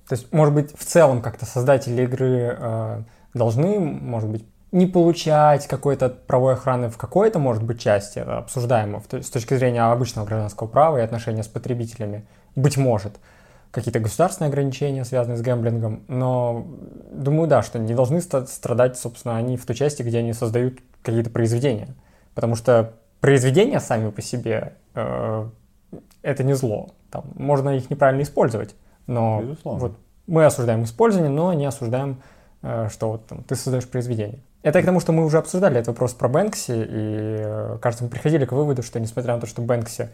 То 0.07 0.15
есть, 0.15 0.33
может 0.33 0.53
быть, 0.53 0.77
в 0.77 0.83
целом 0.83 1.21
как-то 1.21 1.45
создатели 1.45 2.01
игры 2.01 2.57
э, 2.59 3.03
должны, 3.33 3.79
может 3.79 4.29
быть, 4.29 4.43
не 4.71 4.85
получать 4.85 5.67
какой-то 5.67 6.09
правовой 6.09 6.53
охраны 6.53 6.89
в 6.89 6.97
какой-то, 6.97 7.39
может 7.39 7.63
быть, 7.63 7.79
части 7.79 8.19
обсуждаемого 8.19 9.03
с 9.21 9.29
точки 9.29 9.55
зрения 9.55 9.81
обычного 9.81 10.25
гражданского 10.25 10.67
права 10.67 10.97
и 10.97 11.01
отношения 11.01 11.43
с 11.43 11.47
потребителями. 11.47 12.25
Быть 12.55 12.77
может. 12.77 13.13
Какие-то 13.71 13.99
государственные 13.99 14.49
ограничения, 14.49 15.05
связанные 15.05 15.37
с 15.37 15.41
гэмблингом. 15.41 16.03
Но 16.07 16.67
думаю, 17.11 17.47
да, 17.47 17.61
что 17.61 17.79
не 17.79 17.93
должны 17.93 18.21
страдать, 18.21 18.97
собственно, 18.97 19.37
они 19.37 19.57
в 19.57 19.65
той 19.65 19.75
части, 19.75 20.01
где 20.01 20.19
они 20.19 20.33
создают 20.33 20.79
какие-то 21.03 21.29
произведения. 21.29 21.95
Потому 22.35 22.55
что 22.55 22.93
произведения 23.21 23.79
сами 23.79 24.09
по 24.11 24.21
себе 24.21 24.73
э, 24.95 25.49
это 26.21 26.43
не 26.43 26.53
зло. 26.53 26.89
Там, 27.11 27.25
можно 27.35 27.69
их 27.69 27.89
неправильно 27.89 28.21
использовать. 28.23 28.75
Но 29.07 29.41
Безусловно. 29.41 29.79
вот 29.79 29.97
мы 30.27 30.45
осуждаем 30.45 30.83
использование, 30.83 31.31
но 31.31 31.53
не 31.53 31.65
осуждаем, 31.65 32.21
э, 32.61 32.87
что 32.91 33.11
вот 33.11 33.25
там, 33.27 33.43
ты 33.43 33.55
создаешь 33.55 33.87
произведение. 33.87 34.39
Это 34.61 34.81
к 34.81 34.85
тому, 34.85 34.99
что 34.99 35.11
мы 35.13 35.25
уже 35.25 35.37
обсуждали 35.37 35.77
этот 35.77 35.89
вопрос 35.89 36.13
про 36.13 36.27
Бэнкси, 36.27 36.71
и, 36.71 36.85
э, 36.89 37.77
кажется, 37.81 38.03
мы 38.03 38.09
приходили 38.09 38.45
к 38.45 38.51
выводу, 38.51 38.83
что 38.83 38.99
несмотря 38.99 39.35
на 39.35 39.41
то, 39.41 39.47
что 39.47 39.61
Бэнкси 39.61 40.09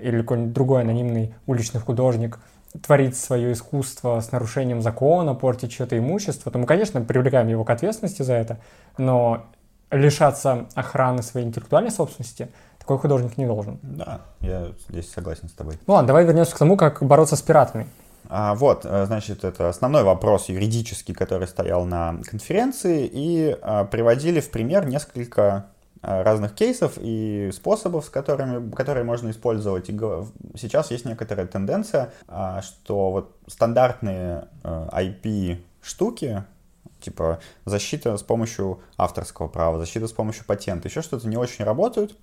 или 0.00 0.20
какой-нибудь 0.22 0.52
другой 0.52 0.82
анонимный 0.82 1.34
уличный 1.46 1.80
художник 1.80 2.40
творит 2.82 3.16
свое 3.16 3.52
искусство 3.52 4.18
с 4.18 4.32
нарушением 4.32 4.82
закона, 4.82 5.34
портит 5.34 5.70
что-то 5.70 5.96
имущество, 5.96 6.50
то 6.50 6.58
мы, 6.58 6.66
конечно, 6.66 7.00
привлекаем 7.00 7.46
его 7.46 7.64
к 7.64 7.70
ответственности 7.70 8.22
за 8.22 8.34
это, 8.34 8.58
но 8.98 9.46
лишаться 9.92 10.66
охраны 10.74 11.22
своей 11.22 11.46
интеллектуальной 11.46 11.92
собственности 11.92 12.48
такой 12.80 12.98
художник 12.98 13.38
не 13.38 13.46
должен. 13.46 13.78
Да, 13.82 14.20
я 14.40 14.72
здесь 14.88 15.10
согласен 15.10 15.48
с 15.48 15.52
тобой. 15.52 15.78
Ну 15.86 15.94
ладно, 15.94 16.08
давай 16.08 16.24
вернемся 16.24 16.54
к 16.54 16.58
тому, 16.58 16.76
как 16.76 17.02
бороться 17.02 17.36
с 17.36 17.42
пиратами. 17.42 17.86
А, 18.28 18.54
вот, 18.54 18.84
э, 18.84 19.06
значит, 19.06 19.44
это 19.44 19.68
основной 19.68 20.02
вопрос 20.02 20.48
юридический, 20.48 21.14
который 21.14 21.46
стоял 21.46 21.84
на 21.84 22.20
конференции, 22.24 23.08
и 23.10 23.56
а, 23.60 23.84
приводили 23.84 24.40
в 24.40 24.50
пример 24.50 24.86
несколько 24.86 25.66
а, 26.00 26.22
разных 26.22 26.54
кейсов 26.54 26.94
и 26.96 27.50
способов, 27.52 28.06
с 28.06 28.10
которыми, 28.10 28.70
которые 28.72 29.04
можно 29.04 29.30
использовать. 29.30 29.88
И 29.90 29.98
сейчас 30.56 30.90
есть 30.90 31.04
некоторая 31.04 31.46
тенденция, 31.46 32.12
что 32.62 33.10
вот 33.10 33.36
стандартные 33.46 34.48
IP-штуки, 34.62 36.24
э, 36.24 37.02
типа 37.02 37.40
защита 37.66 38.16
с 38.16 38.22
помощью 38.22 38.80
авторского 38.96 39.48
права, 39.48 39.78
защита 39.78 40.08
с 40.08 40.12
помощью 40.12 40.44
патента, 40.46 40.88
еще 40.88 41.02
что-то 41.02 41.28
не 41.28 41.36
очень 41.36 41.64
работают. 41.64 42.16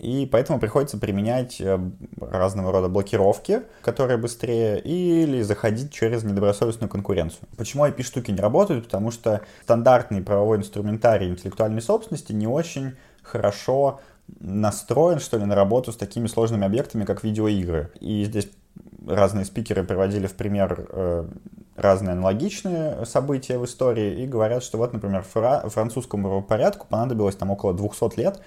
И 0.00 0.26
поэтому 0.26 0.58
приходится 0.58 0.96
применять 0.96 1.60
э, 1.60 1.78
разного 2.20 2.72
рода 2.72 2.88
блокировки, 2.88 3.62
которые 3.82 4.16
быстрее, 4.16 4.80
или 4.80 5.42
заходить 5.42 5.92
через 5.92 6.24
недобросовестную 6.24 6.88
конкуренцию. 6.88 7.48
Почему 7.56 7.84
IP-штуки 7.86 8.30
не 8.30 8.40
работают? 8.40 8.84
Потому 8.86 9.10
что 9.10 9.42
стандартный 9.62 10.22
правовой 10.22 10.56
инструментарий 10.56 11.28
интеллектуальной 11.28 11.82
собственности 11.82 12.32
не 12.32 12.46
очень 12.46 12.96
хорошо 13.22 14.00
настроен, 14.38 15.18
что 15.18 15.36
ли, 15.36 15.44
на 15.44 15.54
работу 15.54 15.92
с 15.92 15.96
такими 15.96 16.28
сложными 16.28 16.64
объектами, 16.64 17.04
как 17.04 17.22
видеоигры. 17.22 17.92
И 18.00 18.24
здесь 18.24 18.48
разные 19.06 19.44
спикеры 19.44 19.84
приводили 19.84 20.26
в 20.26 20.34
пример 20.34 20.86
э, 20.88 21.24
разные 21.76 22.12
аналогичные 22.12 23.04
события 23.04 23.58
в 23.58 23.64
истории 23.66 24.22
и 24.22 24.26
говорят, 24.26 24.62
что 24.62 24.78
вот, 24.78 24.92
например, 24.94 25.22
фра- 25.22 25.68
французскому 25.68 26.42
порядку 26.42 26.86
понадобилось 26.88 27.36
там 27.36 27.50
около 27.50 27.74
200 27.74 28.18
лет, 28.18 28.40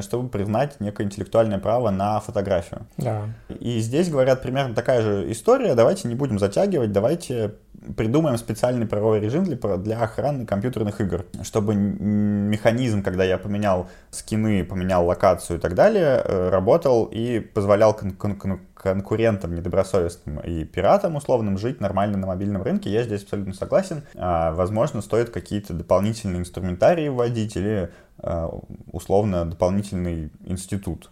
чтобы 0.00 0.28
признать 0.28 0.80
некое 0.80 1.04
интеллектуальное 1.04 1.58
право 1.58 1.90
на 1.90 2.20
фотографию. 2.20 2.86
Да. 2.96 3.28
И 3.60 3.78
здесь 3.78 4.10
говорят 4.10 4.42
примерно 4.42 4.74
такая 4.74 5.02
же 5.02 5.30
история. 5.30 5.74
Давайте 5.74 6.08
не 6.08 6.14
будем 6.14 6.38
затягивать, 6.38 6.92
давайте 6.92 7.54
придумаем 7.96 8.36
специальный 8.38 8.86
правовой 8.86 9.20
режим 9.20 9.44
для, 9.44 9.56
для 9.76 10.00
охраны 10.00 10.46
компьютерных 10.46 11.00
игр, 11.00 11.26
чтобы 11.42 11.74
механизм, 11.74 13.02
когда 13.02 13.24
я 13.24 13.38
поменял 13.38 13.88
скины, 14.10 14.64
поменял 14.64 15.06
локацию 15.06 15.58
и 15.58 15.60
так 15.60 15.74
далее, 15.74 16.20
э, 16.24 16.48
работал 16.50 17.04
и 17.04 17.40
позволял 17.40 17.94
кон 17.94 18.12
кон 18.12 18.60
конкурентам 18.92 19.54
недобросовестным 19.54 20.40
и 20.40 20.64
пиратам 20.64 21.16
условным 21.16 21.58
жить 21.58 21.80
нормально 21.80 22.18
на 22.18 22.26
мобильном 22.26 22.62
рынке. 22.62 22.90
Я 22.90 23.02
здесь 23.02 23.22
абсолютно 23.22 23.54
согласен. 23.54 24.02
А, 24.16 24.52
возможно, 24.52 25.02
стоит 25.02 25.30
какие-то 25.30 25.74
дополнительные 25.74 26.40
инструментарии 26.40 27.08
вводить 27.08 27.56
или 27.56 27.90
Э, 28.20 28.48
условно 28.90 29.44
дополнительный 29.44 30.30
институт 30.44 31.10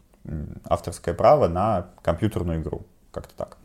авторское 0.65 1.15
право 1.15 1.47
на 1.47 1.87
компьютерную 2.03 2.61
игру, 2.61 2.85
как-то 3.13 3.33
так. 3.37 3.57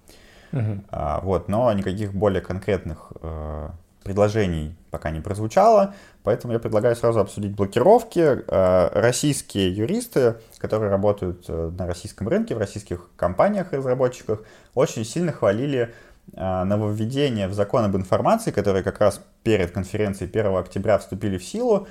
Угу. 0.53 0.83
А, 0.89 1.19
вот, 1.21 1.47
но 1.47 1.73
никаких 1.73 2.13
более 2.13 2.41
конкретных 2.41 3.11
э, 3.21 3.69
предложений 4.03 4.75
пока 4.91 5.09
не 5.09 5.21
прозвучало, 5.21 5.95
поэтому 6.23 6.53
я 6.53 6.59
предлагаю 6.59 6.95
сразу 6.95 7.21
обсудить 7.21 7.55
блокировки. 7.55 8.19
Э, 8.19 8.89
российские 8.93 9.73
юристы, 9.73 10.35
которые 10.57 10.91
работают 10.91 11.45
э, 11.47 11.71
на 11.77 11.87
российском 11.87 12.27
рынке, 12.27 12.53
в 12.53 12.57
российских 12.59 13.09
компаниях-разработчиках, 13.15 14.43
очень 14.75 15.05
сильно 15.05 15.31
хвалили 15.31 15.93
э, 16.33 16.63
нововведения 16.63 17.47
в 17.47 17.53
закон 17.53 17.85
об 17.85 17.95
информации, 17.95 18.51
которые 18.51 18.83
как 18.83 18.99
раз 18.99 19.21
перед 19.43 19.71
конференцией 19.71 20.29
1 20.29 20.57
октября 20.57 20.99
вступили 20.99 21.37
в 21.37 21.43
силу, 21.43 21.87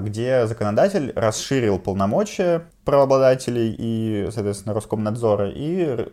где 0.00 0.48
законодатель 0.48 1.12
расширил 1.14 1.78
полномочия 1.78 2.64
правообладателей 2.84 3.72
и, 3.78 4.28
соответственно, 4.32 4.74
Роскомнадзора 4.74 5.48
и 5.48 6.08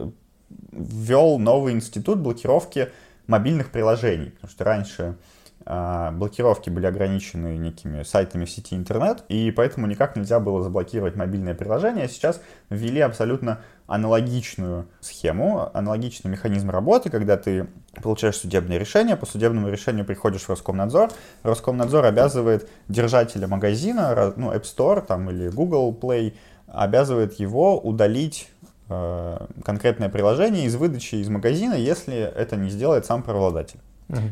ввел 0.72 1.40
новый 1.40 1.74
институт 1.74 2.20
блокировки 2.20 2.90
мобильных 3.26 3.72
приложений. 3.72 4.34
Потому 4.36 4.52
что 4.52 4.64
раньше 4.64 5.16
блокировки 5.66 6.70
были 6.70 6.86
ограничены 6.86 7.58
некими 7.58 8.04
сайтами 8.04 8.46
в 8.46 8.50
сети 8.50 8.76
интернет, 8.76 9.24
и 9.30 9.52
поэтому 9.52 9.88
никак 9.88 10.16
нельзя 10.16 10.40
было 10.40 10.64
заблокировать 10.64 11.16
мобильное 11.16 11.54
приложение. 11.54 12.08
Сейчас 12.08 12.42
ввели 12.70 13.00
абсолютно 13.02 13.60
аналогичную 13.88 14.88
схему, 15.02 15.70
аналогичный 15.74 16.32
механизм 16.32 16.70
работы, 16.70 17.10
когда 17.10 17.36
ты 17.36 17.68
получаешь 18.02 18.38
судебное 18.38 18.78
решение, 18.78 19.18
по 19.18 19.26
судебному 19.26 19.70
решению 19.70 20.06
приходишь 20.06 20.44
в 20.44 20.50
Роскомнадзор, 20.50 21.12
Роскомнадзор 21.44 22.06
обязывает 22.06 22.70
держателя 22.88 23.48
магазина, 23.48 24.34
ну, 24.38 24.54
App 24.54 24.64
Store 24.64 25.06
там, 25.06 25.30
или 25.30 25.50
Google 25.50 25.94
Play, 25.94 26.34
обязывает 26.68 27.34
его 27.34 27.78
удалить 27.78 28.50
э, 28.88 29.48
конкретное 29.66 30.08
приложение 30.08 30.66
из 30.66 30.76
выдачи 30.76 31.16
из 31.16 31.28
магазина, 31.28 31.74
если 31.74 32.16
это 32.16 32.56
не 32.56 32.70
сделает 32.70 33.06
сам 33.06 33.24
правообладатель. 33.24 33.80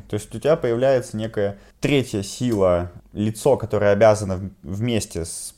То 0.10 0.14
есть 0.16 0.34
у 0.36 0.40
тебя 0.40 0.56
появляется 0.56 1.18
некая 1.18 1.58
третья 1.80 2.22
сила, 2.22 2.92
лицо, 3.14 3.58
которое 3.58 3.92
обязано 3.92 4.52
вместе 4.62 5.26
с 5.26 5.54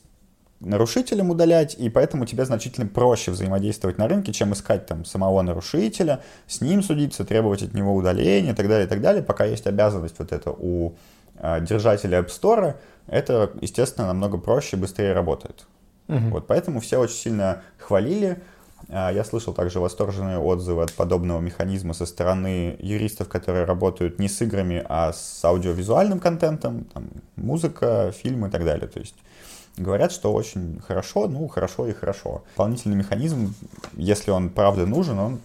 нарушителем 0.60 1.30
удалять, 1.30 1.74
и 1.74 1.88
поэтому 1.88 2.24
тебе 2.24 2.44
значительно 2.44 2.86
проще 2.86 3.32
взаимодействовать 3.32 3.98
на 3.98 4.08
рынке, 4.08 4.32
чем 4.32 4.52
искать 4.52 4.86
там 4.86 5.04
самого 5.04 5.42
нарушителя, 5.42 6.22
с 6.46 6.60
ним 6.60 6.82
судиться, 6.82 7.24
требовать 7.24 7.62
от 7.62 7.74
него 7.74 7.94
удаления 7.94 8.52
и 8.52 8.54
так 8.54 8.68
далее, 8.68 8.86
и 8.86 8.88
так 8.88 9.00
далее, 9.00 9.22
пока 9.22 9.44
есть 9.44 9.66
обязанность 9.66 10.18
вот 10.18 10.32
это 10.32 10.50
у 10.56 10.94
э, 11.36 11.60
держателя 11.62 12.20
App 12.20 12.28
Store, 12.28 12.76
это, 13.08 13.50
естественно, 13.60 14.06
намного 14.06 14.38
проще 14.38 14.76
и 14.76 14.80
быстрее 14.80 15.12
работает. 15.12 15.66
Угу. 16.08 16.28
Вот 16.30 16.46
поэтому 16.46 16.80
все 16.80 16.98
очень 16.98 17.16
сильно 17.16 17.62
хвалили, 17.78 18.40
я 18.92 19.24
слышал 19.24 19.54
также 19.54 19.80
восторженные 19.80 20.38
отзывы 20.38 20.82
от 20.82 20.92
подобного 20.92 21.40
механизма 21.40 21.94
со 21.94 22.04
стороны 22.04 22.76
юристов, 22.78 23.28
которые 23.28 23.64
работают 23.64 24.18
не 24.18 24.28
с 24.28 24.42
играми, 24.42 24.84
а 24.88 25.12
с 25.12 25.42
аудиовизуальным 25.44 26.20
контентом, 26.20 26.84
там, 26.92 27.08
музыка, 27.36 28.12
фильмы 28.12 28.48
и 28.48 28.50
так 28.50 28.64
далее. 28.64 28.88
То 28.88 29.00
есть 29.00 29.14
говорят, 29.78 30.12
что 30.12 30.32
очень 30.32 30.80
хорошо, 30.86 31.26
ну, 31.26 31.48
хорошо 31.48 31.86
и 31.86 31.92
хорошо. 31.92 32.42
Дополнительный 32.50 32.96
механизм, 32.96 33.54
если 33.94 34.30
он 34.30 34.50
правда 34.50 34.84
нужен, 34.84 35.18
он 35.18 35.40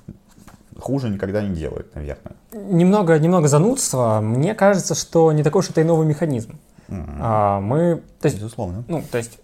хуже 0.80 1.10
никогда 1.10 1.42
не 1.42 1.56
делает, 1.56 1.94
наверное. 1.96 2.36
Немного, 2.52 3.18
немного 3.18 3.48
занудства. 3.48 4.20
Мне 4.22 4.54
кажется, 4.56 4.96
что 4.96 5.32
не 5.32 5.44
такой 5.44 5.60
уж 5.60 5.70
это 5.70 5.82
и 5.82 5.84
новый 5.84 6.06
механизм. 6.06 6.60
Mm-hmm. 6.88 7.18
А, 7.20 7.60
мы, 7.60 8.02
то 8.20 8.28
есть, 8.28 8.38
Безусловно. 8.38 8.84
Ну, 8.88 9.04
то 9.10 9.18
есть, 9.18 9.40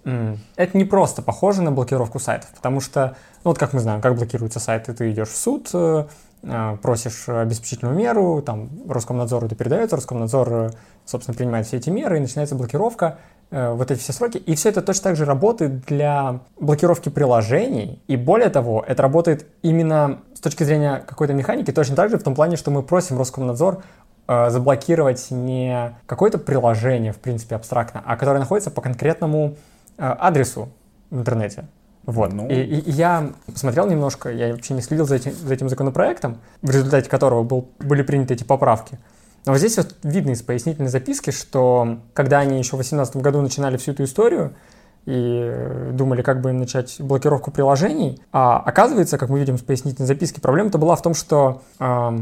это 0.56 0.78
не 0.78 0.86
просто 0.86 1.22
похоже 1.22 1.62
на 1.62 1.72
блокировку 1.72 2.20
сайтов, 2.20 2.50
потому 2.56 2.80
что, 2.80 3.16
ну, 3.44 3.52
вот 3.52 3.58
как 3.58 3.74
мы 3.74 3.80
знаем, 3.80 4.02
как 4.02 4.16
блокируются 4.16 4.60
сайты, 4.60 4.94
ты 4.94 5.12
идешь 5.12 5.30
в 5.30 5.36
суд, 5.36 5.70
э, 5.74 6.06
э, 6.44 6.78
просишь 6.82 7.28
обеспечительную 7.28 7.96
меру, 7.96 8.42
там 8.42 8.70
Роскомнадзору 8.88 9.48
это 9.48 9.56
передается, 9.56 9.96
Роскомнадзор, 9.96 10.72
собственно, 11.06 11.36
принимает 11.36 11.68
все 11.68 11.78
эти 11.78 11.90
меры, 11.90 12.18
и 12.18 12.22
начинается 12.22 12.56
блокировка, 12.56 13.18
э, 13.52 13.74
вот 13.74 13.92
эти 13.92 14.00
все 14.00 14.14
сроки. 14.14 14.38
И 14.38 14.56
все 14.56 14.70
это 14.70 14.82
точно 14.82 15.04
так 15.04 15.16
же 15.18 15.26
работает 15.26 15.86
для 15.86 16.40
блокировки 16.60 17.10
приложений. 17.10 18.02
И 18.08 18.16
более 18.16 18.50
того, 18.50 18.84
это 18.88 19.02
работает 19.02 19.48
именно 19.62 20.20
с 20.34 20.40
точки 20.40 20.64
зрения 20.64 21.04
какой-то 21.08 21.34
механики 21.34 21.72
точно 21.72 21.96
так 21.96 22.10
же 22.10 22.18
в 22.18 22.24
том 22.24 22.36
плане, 22.36 22.58
что 22.58 22.72
мы 22.72 22.84
просим 22.84 23.18
Роскомнадзор 23.18 23.76
э, 23.76 23.82
заблокировать 24.28 25.28
не 25.32 25.96
какое-то 26.06 26.38
приложение, 26.38 27.12
в 27.12 27.18
принципе, 27.18 27.56
абстрактно, 27.56 28.02
а 28.06 28.16
которое 28.16 28.40
находится 28.40 28.72
по 28.72 28.82
конкретному 28.82 29.56
э, 29.98 30.04
адресу 30.04 30.70
в 31.10 31.20
интернете. 31.20 31.66
Вот. 32.06 32.34
Ну... 32.34 32.48
И, 32.50 32.56
и, 32.56 32.80
и 32.80 32.92
я 32.92 33.32
посмотрел 33.46 33.88
немножко, 33.88 34.30
я 34.30 34.52
вообще 34.52 34.74
не 34.74 34.82
следил 34.82 35.06
за 35.06 35.16
этим, 35.16 35.34
за 35.34 35.54
этим 35.54 35.70
законопроектом, 35.70 36.38
в 36.62 36.70
результате 36.70 37.10
которого 37.10 37.44
был, 37.44 37.70
были 37.80 38.02
приняты 38.02 38.34
эти 38.34 38.44
поправки. 38.44 39.00
Но 39.46 39.52
вот 39.52 39.60
здесь 39.60 39.78
вот 39.78 39.96
видно 40.04 40.32
из 40.32 40.42
пояснительной 40.42 40.90
записки, 40.90 41.32
что 41.32 42.00
когда 42.14 42.40
они 42.40 42.58
еще 42.58 42.72
в 42.72 42.80
2018 42.80 43.18
году 43.18 43.42
начинали 43.42 43.78
всю 43.78 43.92
эту 43.92 44.06
историю 44.06 44.54
и 45.06 45.90
думали, 45.92 46.22
как 46.22 46.40
бы 46.40 46.52
им 46.52 46.60
начать 46.60 46.96
блокировку 47.00 47.52
приложений, 47.52 48.22
а 48.32 48.58
оказывается, 48.60 49.18
как 49.18 49.30
мы 49.30 49.40
видим 49.40 49.56
из 49.56 49.62
пояснительной 49.62 50.08
записки, 50.08 50.40
проблема-то 50.40 50.78
была 50.78 50.96
в 50.96 51.02
том, 51.02 51.14
что 51.14 51.62
э, 51.80 52.18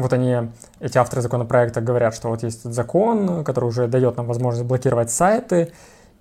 вот 0.00 0.12
они, 0.12 0.50
эти 0.80 0.98
авторы 0.98 1.22
законопроекта 1.22 1.80
говорят, 1.80 2.14
что 2.14 2.28
вот 2.28 2.42
есть 2.42 2.64
закон, 2.64 3.44
который 3.44 3.66
уже 3.66 3.88
дает 3.88 4.16
нам 4.16 4.26
возможность 4.26 4.66
блокировать 4.66 5.10
сайты, 5.10 5.72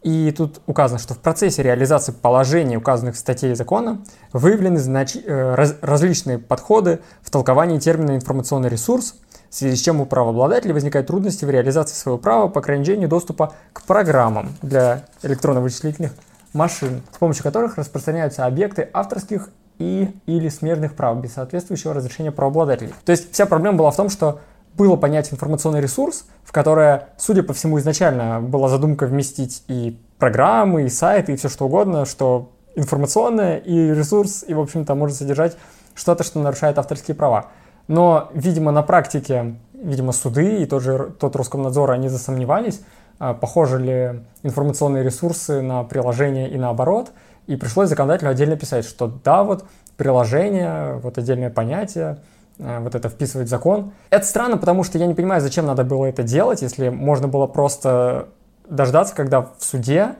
и 0.02 0.34
тут 0.36 0.62
указано, 0.66 0.98
что 0.98 1.14
в 1.14 1.20
процессе 1.20 1.62
реализации 1.62 2.14
положений 2.14 2.78
указанных 2.78 3.18
статей 3.18 3.54
закона 3.54 4.02
выявлены 4.32 4.80
знач... 4.80 5.16
Э, 5.16 5.56
раз... 5.56 5.76
различные 5.82 6.40
подходы 6.40 7.00
в 7.22 7.30
толковании 7.30 7.80
термина 7.80 8.16
«информационный 8.16 8.70
ресурс», 8.70 9.16
в 9.50 9.56
связи 9.56 9.76
с 9.76 9.82
чем 9.82 10.00
у 10.00 10.06
правообладателей 10.06 10.74
возникают 10.74 11.08
трудности 11.08 11.44
в 11.44 11.50
реализации 11.50 11.96
своего 11.96 12.18
права 12.18 12.48
по 12.48 12.62
ограничению 12.62 13.10
доступа 13.10 13.54
к 13.74 13.82
программам 13.84 14.56
для 14.62 15.06
электронно-вычислительных 15.24 16.14
машин, 16.54 17.02
с 17.12 17.18
помощью 17.18 17.44
которых 17.44 17.78
распространяются 17.78 18.46
объекты 18.46 18.88
авторских 18.94 19.50
и 19.80 20.14
или 20.26 20.50
смежных 20.50 20.94
прав 20.94 21.18
без 21.20 21.34
соответствующего 21.34 21.94
разрешения 21.94 22.32
правообладателей. 22.32 22.94
То 23.06 23.12
есть 23.12 23.32
вся 23.32 23.46
проблема 23.46 23.78
была 23.78 23.92
в 23.92 23.96
том, 23.96 24.10
что 24.10 24.40
было 24.76 24.96
понять 24.96 25.34
информационный 25.34 25.82
ресурс, 25.82 26.26
в 26.44 26.52
которое, 26.52 27.10
судя 27.18 27.44
по 27.44 27.54
всему, 27.54 27.80
изначально 27.80 28.40
была 28.40 28.70
задумка 28.70 29.08
вместить 29.08 29.64
и 29.68 30.00
программы, 30.20 30.84
и 30.84 30.90
сайты, 30.90 31.34
и 31.34 31.36
все 31.36 31.50
что 31.50 31.66
угодно, 31.66 32.06
что 32.06 32.52
информационное 32.76 33.58
и 33.58 33.94
ресурс, 33.94 34.46
и, 34.48 34.54
в 34.54 34.60
общем-то, 34.60 34.96
может 34.96 35.18
содержать 35.18 35.58
что-то, 35.96 36.24
что 36.24 36.40
нарушает 36.40 36.78
авторские 36.78 37.16
права. 37.16 37.48
Но, 37.88 38.30
видимо, 38.34 38.72
на 38.72 38.84
практике, 38.84 39.56
видимо, 39.74 40.12
суды 40.12 40.62
и 40.62 40.66
тот 40.66 40.84
же 40.84 41.12
тот 41.20 41.36
Роскомнадзор, 41.36 41.92
они 41.92 42.08
засомневались, 42.08 42.82
а, 43.18 43.34
похожи 43.34 43.80
ли 43.80 44.24
информационные 44.44 45.04
ресурсы 45.04 45.62
на 45.62 45.84
приложения 45.84 46.50
и 46.50 46.58
наоборот, 46.58 47.12
и 47.50 47.56
пришлось 47.56 47.89
законодателю 47.89 48.29
отдельно 48.29 48.56
писать, 48.56 48.86
что 48.86 49.08
да, 49.08 49.44
вот 49.44 49.65
приложение, 49.98 50.96
вот 51.03 51.18
отдельное 51.18 51.50
понятие, 51.50 52.20
а, 52.60 52.79
вот 52.79 52.96
это 52.96 53.10
вписывать 53.10 53.48
в 53.48 53.50
закон. 53.50 53.91
Это 54.10 54.25
странно, 54.25 54.58
потому 54.58 54.84
что 54.84 54.98
я 54.98 55.08
не 55.08 55.13
понимаю, 55.13 55.41
зачем 55.41 55.65
надо 55.65 55.84
было 55.84 56.06
это 56.06 56.24
делать, 56.24 56.62
если 56.62 56.89
можно 56.89 57.27
было 57.27 57.48
просто 57.48 58.29
дождаться, 58.70 59.15
когда 59.15 59.41
в 59.41 59.56
суде 59.60 60.15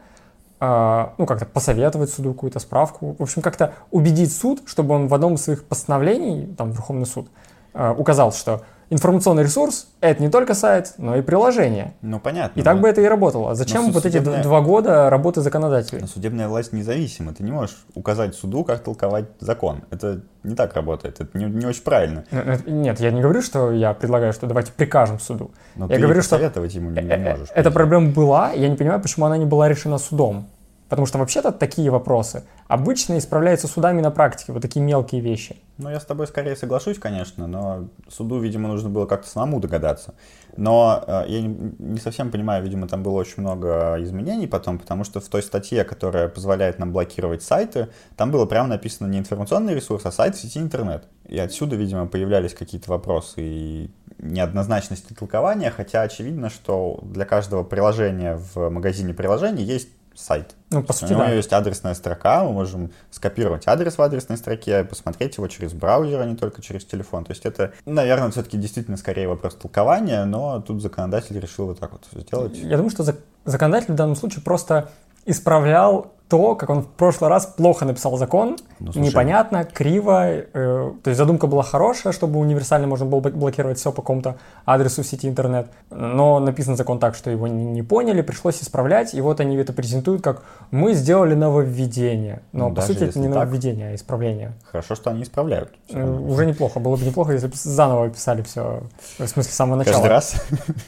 а, 0.60 1.14
ну, 1.18 1.26
как-то 1.26 1.46
посоветовать 1.46 2.10
суду 2.10 2.34
какую-то 2.34 2.60
справку, 2.60 3.16
в 3.18 3.22
общем, 3.22 3.42
как-то 3.42 3.74
убедить 3.92 4.36
суд, 4.36 4.64
чтобы 4.66 4.96
он 4.96 5.08
в 5.08 5.14
одном 5.14 5.36
из 5.36 5.44
своих 5.44 5.64
постановлений, 5.64 6.54
там, 6.58 6.72
Верховный 6.72 7.06
суд, 7.06 7.30
Э, 7.74 7.94
указал, 7.96 8.34
что 8.34 8.64
информационный 8.90 9.44
ресурс— 9.44 9.88
это 10.02 10.22
не 10.22 10.30
только 10.30 10.54
сайт, 10.54 10.94
но 10.98 11.16
и 11.16 11.22
приложение. 11.22 11.94
Ну, 12.02 12.20
понятно. 12.20 12.60
И 12.60 12.64
так 12.64 12.80
бы 12.80 12.88
это 12.88 13.02
и 13.02 13.06
работало. 13.06 13.56
Зачем 13.56 13.92
вот 13.92 14.04
судебная... 14.04 14.40
эти 14.40 14.44
два 14.44 14.62
года 14.62 15.10
работы 15.10 15.42
законодателей? 15.42 16.02
Но 16.02 16.08
судебная 16.08 16.48
власть 16.48 16.74
независима. 16.74 17.34
Ты 17.34 17.44
не 17.44 17.52
можешь 17.52 17.78
указать 17.96 18.36
суду, 18.36 18.64
как 18.64 18.84
толковать 18.84 19.26
закон. 19.40 19.84
Это 19.92 20.22
не 20.44 20.56
так 20.56 20.74
работает. 20.74 21.20
Это 21.20 21.38
не, 21.38 21.46
не 21.46 21.66
очень 21.66 21.84
правильно. 21.84 22.26
Нет, 22.66 23.00
я 23.00 23.12
не 23.12 23.22
говорю, 23.22 23.42
что 23.42 23.72
я 23.72 23.94
предлагаю, 23.94 24.34
что 24.34 24.48
давайте 24.48 24.72
прикажем 24.72 25.20
суду. 25.20 25.52
Но 25.76 25.88
я 25.88 25.96
ты 25.96 26.02
говорю, 26.02 26.22
что 26.22 26.36
советовать 26.36 26.74
ему 26.74 26.92
не, 26.92 27.02
не 27.02 27.10
э, 27.10 27.32
можешь. 27.32 27.50
Эта 27.54 27.72
проблема 27.72 28.12
была, 28.12 28.52
я 28.52 28.70
не 28.70 28.76
понимаю, 28.76 29.02
почему 29.02 29.26
она 29.26 29.38
не 29.38 29.46
была 29.46 29.68
решена 29.70 29.98
судом. 29.98 30.48
Потому 30.90 31.06
что 31.06 31.20
вообще-то 31.20 31.52
такие 31.52 31.92
вопросы 31.92 32.44
обычно 32.68 33.20
исправляются 33.20 33.68
судами 33.68 34.02
на 34.02 34.10
практике, 34.10 34.54
вот 34.54 34.62
такие 34.62 34.84
мелкие 34.84 35.22
вещи. 35.22 35.56
Ну, 35.78 35.90
я 35.90 36.00
с 36.00 36.06
тобой 36.06 36.28
скорее 36.28 36.56
соглашусь, 36.56 36.98
конечно, 36.98 37.48
но 37.48 37.88
суду, 38.10 38.40
видимо, 38.40 38.68
нужно 38.68 38.90
было 38.90 39.06
как-то 39.06 39.30
самому 39.30 39.60
догадаться. 39.60 40.16
Но 40.58 41.04
э, 41.06 41.26
я 41.28 41.42
не, 41.42 41.74
не 41.78 42.00
совсем 42.00 42.32
понимаю, 42.32 42.64
видимо, 42.64 42.88
там 42.88 43.04
было 43.04 43.14
очень 43.14 43.42
много 43.44 43.98
изменений 44.02 44.48
потом, 44.48 44.80
потому 44.80 45.04
что 45.04 45.22
в 45.22 45.30
той 45.30 45.44
статье, 45.44 45.84
которая 45.84 46.28
позволяет 46.28 46.80
нам 46.80 46.92
блокировать 46.92 47.44
сайты, 47.44 47.90
там 48.18 48.32
было 48.32 48.46
прямо 48.46 48.68
написано 48.68 49.08
не 49.08 49.20
информационный 49.20 49.76
ресурс, 49.76 50.06
а 50.06 50.12
сайт 50.12 50.36
в 50.36 50.42
сети 50.42 50.60
интернет. 50.60 51.06
И 51.28 51.38
отсюда, 51.38 51.76
видимо, 51.76 52.08
появлялись 52.08 52.56
какие-то 52.56 52.90
вопросы 52.90 53.36
и 53.38 53.92
неоднозначности 54.18 55.14
толкования, 55.14 55.72
хотя 55.72 56.02
очевидно, 56.02 56.50
что 56.50 57.00
для 57.04 57.26
каждого 57.26 57.64
приложения 57.64 58.36
в 58.54 58.70
магазине 58.70 59.14
приложений 59.14 59.64
есть 59.64 59.90
сайт. 60.20 60.56
Ну, 60.70 60.84
по 60.84 60.94
сути, 60.94 61.14
У 61.14 61.16
него 61.16 61.26
да. 61.26 61.32
есть 61.32 61.52
адресная 61.54 61.94
строка, 61.94 62.44
мы 62.44 62.52
можем 62.52 62.92
скопировать 63.10 63.68
адрес 63.68 63.98
в 63.98 64.02
адресной 64.02 64.38
строке, 64.38 64.84
посмотреть 64.84 65.38
его 65.38 65.48
через 65.48 65.74
браузер, 65.74 66.20
а 66.22 66.26
не 66.26 66.36
только 66.36 66.62
через 66.62 66.86
телефон. 66.86 67.26
То 67.26 67.32
есть 67.32 67.46
это, 67.46 67.74
наверное, 67.86 68.30
все-таки 68.32 68.58
действительно 68.58 68.98
скорее 68.98 69.28
вопрос 69.28 69.56
толкования, 69.56 70.26
но 70.26 70.62
тут 70.62 70.82
законодатель 70.82 71.40
решил 71.40 71.68
вот 71.68 71.80
так 71.80 71.92
вот 71.92 72.08
сделать. 72.14 72.58
Я 72.58 72.78
думаю, 72.78 72.92
что 72.92 73.06
законодатель 73.46 73.94
в 73.94 73.96
данном 73.96 74.16
случае 74.16 74.44
просто 74.44 74.90
исправлял 75.26 76.14
то, 76.30 76.54
как 76.56 76.70
он 76.70 76.84
в 76.84 76.88
прошлый 76.88 77.30
раз 77.30 77.48
плохо 77.48 77.86
написал 77.86 78.16
закон, 78.16 78.56
ну, 78.80 78.92
непонятно, 78.96 79.66
криво. 79.66 80.28
Э, 80.28 80.92
то 81.04 81.10
есть 81.10 81.18
задумка 81.18 81.48
была 81.48 81.64
хорошая, 81.64 82.14
чтобы 82.14 82.40
универсально 82.40 82.86
можно 82.86 83.08
было 83.08 83.20
блокировать 83.20 83.80
все 83.80 83.92
по 83.92 84.04
какому-то 84.04 84.38
адресу 84.64 85.02
в 85.02 85.08
сети 85.08 85.28
интернет, 85.28 85.72
но 85.90 86.40
написан 86.40 86.78
закон 86.78 87.00
так, 87.00 87.16
что 87.16 87.32
его 87.32 87.48
не, 87.48 87.66
не 87.66 87.82
поняли, 87.82 88.22
пришлось 88.22 88.62
исправлять, 88.62 89.16
и 89.16 89.22
вот 89.22 89.40
они 89.40 89.56
это 89.56 89.74
презентуют 89.74 90.22
как 90.22 90.44
«мы 90.70 90.94
сделали 90.94 91.34
нововведение». 91.34 92.44
Но, 92.52 92.70
ну, 92.70 92.76
по 92.76 92.82
сути, 92.82 93.06
это 93.06 93.18
не 93.18 93.28
так, 93.28 93.36
нововведение, 93.36 93.90
а 93.90 93.96
исправление. 93.96 94.54
Хорошо, 94.66 94.94
что 94.94 95.10
они 95.10 95.24
исправляют. 95.24 95.72
Э, 95.90 96.08
уже 96.08 96.46
неплохо. 96.46 96.80
Было 96.80 96.96
бы 96.96 97.06
неплохо, 97.06 97.32
если 97.34 97.48
бы 97.48 97.56
заново 97.56 98.08
писали 98.10 98.44
все, 98.44 98.84
в 99.18 99.28
смысле, 99.28 99.52
с 99.52 99.56
самого 99.56 99.78
начала. 99.78 99.96
Каждый 99.96 100.10
раз? 100.10 100.36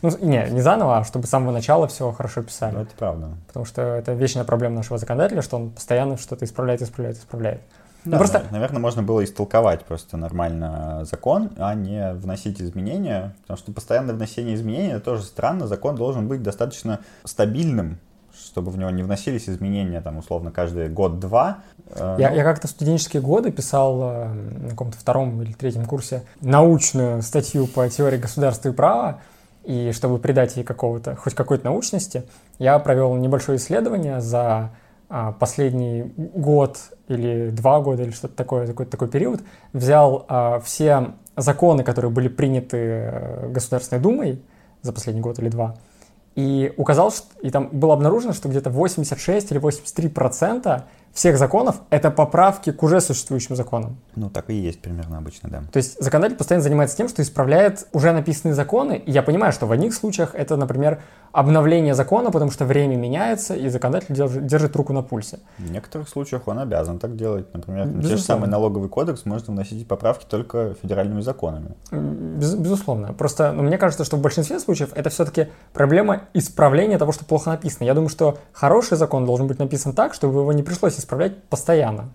Ну, 0.04 0.12
не, 0.22 0.48
не 0.52 0.62
заново, 0.62 1.00
а 1.00 1.04
чтобы 1.04 1.26
с 1.26 1.32
самого 1.32 1.52
начала 1.52 1.88
все 1.88 2.12
хорошо 2.12 2.44
писали. 2.44 2.76
Ну, 2.76 2.82
это 2.82 2.92
правда. 2.96 3.30
Потому 3.48 3.66
что 3.66 3.82
это 3.82 4.14
вечная 4.14 4.44
проблема 4.44 4.76
нашего 4.76 5.00
законодательства 5.00 5.31
писателя, 5.32 5.42
что 5.42 5.58
он 5.58 5.70
постоянно 5.72 6.18
что-то 6.18 6.46
исправляет, 6.46 6.82
исправляет, 6.82 7.18
исправляет. 7.18 7.62
Ну, 8.04 8.12
да, 8.12 8.18
просто... 8.18 8.44
наверное, 8.50 8.80
можно 8.80 9.04
было 9.04 9.24
истолковать 9.24 9.86
просто 9.86 10.18
нормально 10.18 11.06
закон, 11.06 11.52
а 11.58 11.76
не 11.76 12.14
вносить 12.14 12.60
изменения, 12.60 13.36
потому 13.42 13.58
что 13.58 13.72
постоянное 13.72 14.16
вносение 14.16 14.56
изменений 14.56 14.94
это 14.94 15.06
тоже 15.06 15.24
странно. 15.24 15.68
Закон 15.68 15.96
должен 15.96 16.28
быть 16.28 16.42
достаточно 16.42 17.00
стабильным, 17.24 18.00
чтобы 18.34 18.72
в 18.72 18.78
него 18.78 18.90
не 18.90 19.04
вносились 19.04 19.48
изменения, 19.48 20.02
там, 20.02 20.18
условно, 20.18 20.52
каждый 20.52 20.90
год-два. 20.90 21.60
Э, 21.92 22.16
я, 22.20 22.32
ну... 22.32 22.36
я 22.38 22.44
как-то 22.44 22.68
студенческие 22.68 23.22
годы 23.22 23.52
писал 23.52 24.02
э, 24.02 24.34
на 24.64 24.70
каком-то 24.70 24.98
втором 24.98 25.42
или 25.44 25.54
третьем 25.54 25.86
курсе 25.86 26.24
научную 26.42 27.22
статью 27.22 27.68
по 27.68 27.88
теории 27.88 28.18
государства 28.18 28.70
и 28.70 28.72
права, 28.72 29.20
и 29.64 29.92
чтобы 29.94 30.18
придать 30.18 30.58
ей 30.58 30.64
какого-то, 30.64 31.16
хоть 31.16 31.36
какой-то 31.36 31.66
научности, 31.66 32.24
я 32.58 32.80
провел 32.80 33.16
небольшое 33.16 33.60
исследование 33.60 34.22
за 34.22 34.72
последний 35.40 36.14
год 36.16 36.78
или 37.08 37.50
два 37.50 37.82
года 37.82 38.04
или 38.04 38.12
что-то 38.12 38.36
такое, 38.36 38.68
какой-то 38.68 38.92
такой 38.92 39.10
период, 39.10 39.42
взял 39.74 40.26
а, 40.30 40.60
все 40.60 41.14
законы, 41.36 41.84
которые 41.84 42.12
были 42.12 42.28
приняты 42.28 42.78
э, 42.78 43.50
Государственной 43.50 44.02
Думой 44.02 44.42
за 44.82 44.94
последний 44.94 45.22
год 45.22 45.40
или 45.40 45.50
два, 45.50 45.76
и 46.36 46.74
указал, 46.78 47.12
что, 47.12 47.28
и 47.42 47.50
там 47.50 47.70
было 47.72 47.94
обнаружено, 47.94 48.34
что 48.34 48.50
где-то 48.50 48.70
86 48.70 49.52
или 49.52 49.60
83 49.60 50.10
процента 50.10 50.86
всех 51.14 51.38
законов— 51.38 51.82
это 51.90 52.10
поправки 52.12 52.72
к 52.72 52.84
уже 52.84 53.02
существующим 53.02 53.56
законам. 53.56 53.98
Ну, 54.16 54.30
так 54.30 54.50
и 54.50 54.54
есть 54.54 54.82
примерно 54.82 55.18
обычно, 55.18 55.50
да. 55.50 55.64
То 55.72 55.78
есть 55.78 56.02
законодатель 56.02 56.38
постоянно 56.38 56.64
занимается 56.64 56.98
тем, 56.98 57.10
что 57.10 57.22
исправляет 57.22 57.88
уже 57.92 58.12
написанные 58.12 58.56
законы. 58.56 59.02
И 59.06 59.12
я 59.12 59.24
понимаю, 59.24 59.52
что 59.52 59.66
в 59.66 59.72
одних 59.72 59.94
случаях 59.94 60.36
это, 60.36 60.56
например, 60.56 61.02
обновление 61.32 61.96
закона, 61.96 62.32
потому 62.32 62.52
что 62.52 62.66
время 62.66 62.96
меняется, 62.96 63.56
и 63.56 63.70
законодатель 63.70 64.14
держит, 64.16 64.46
держит 64.46 64.76
руку 64.76 64.94
на 64.94 65.02
пульсе. 65.02 65.40
В 65.58 65.72
некоторых 65.72 66.10
случаях 66.10 66.48
он 66.48 66.60
обязан 66.60 67.00
так 67.00 67.16
делать. 67.16 67.54
Например, 67.54 67.86
Безусловно. 67.86 68.10
те 68.10 68.18
же 68.18 68.24
самый 68.24 68.50
налоговый 68.50 68.90
кодекс 68.90 69.26
можно 69.26 69.54
вносить 69.54 69.88
поправки 69.88 70.26
только 70.30 70.76
федеральными 70.82 71.22
законами. 71.22 71.76
Без, 71.92 72.56
безусловно. 72.56 73.14
Просто 73.14 73.52
ну, 73.54 73.64
мне 73.64 73.78
кажется, 73.78 74.04
что 74.04 74.18
в 74.18 74.22
большинстве 74.22 74.60
случаев 74.60 74.92
это 74.96 75.10
все-таки 75.10 75.48
проблема 75.74 76.24
исправления 76.34 76.98
того, 76.98 77.12
что 77.12 77.26
плохо 77.26 77.50
написано. 77.50 77.86
Я 77.86 77.94
думаю, 77.94 78.10
что 78.10 78.38
хороший 78.52 78.98
закон 78.98 79.26
должен 79.26 79.48
быть 79.48 79.60
написан 79.60 79.94
так, 79.94 80.14
чтобы 80.14 80.42
его 80.42 80.54
не 80.54 80.64
пришлось 80.64 80.98
исправлять 81.02 81.44
постоянно. 81.44 82.10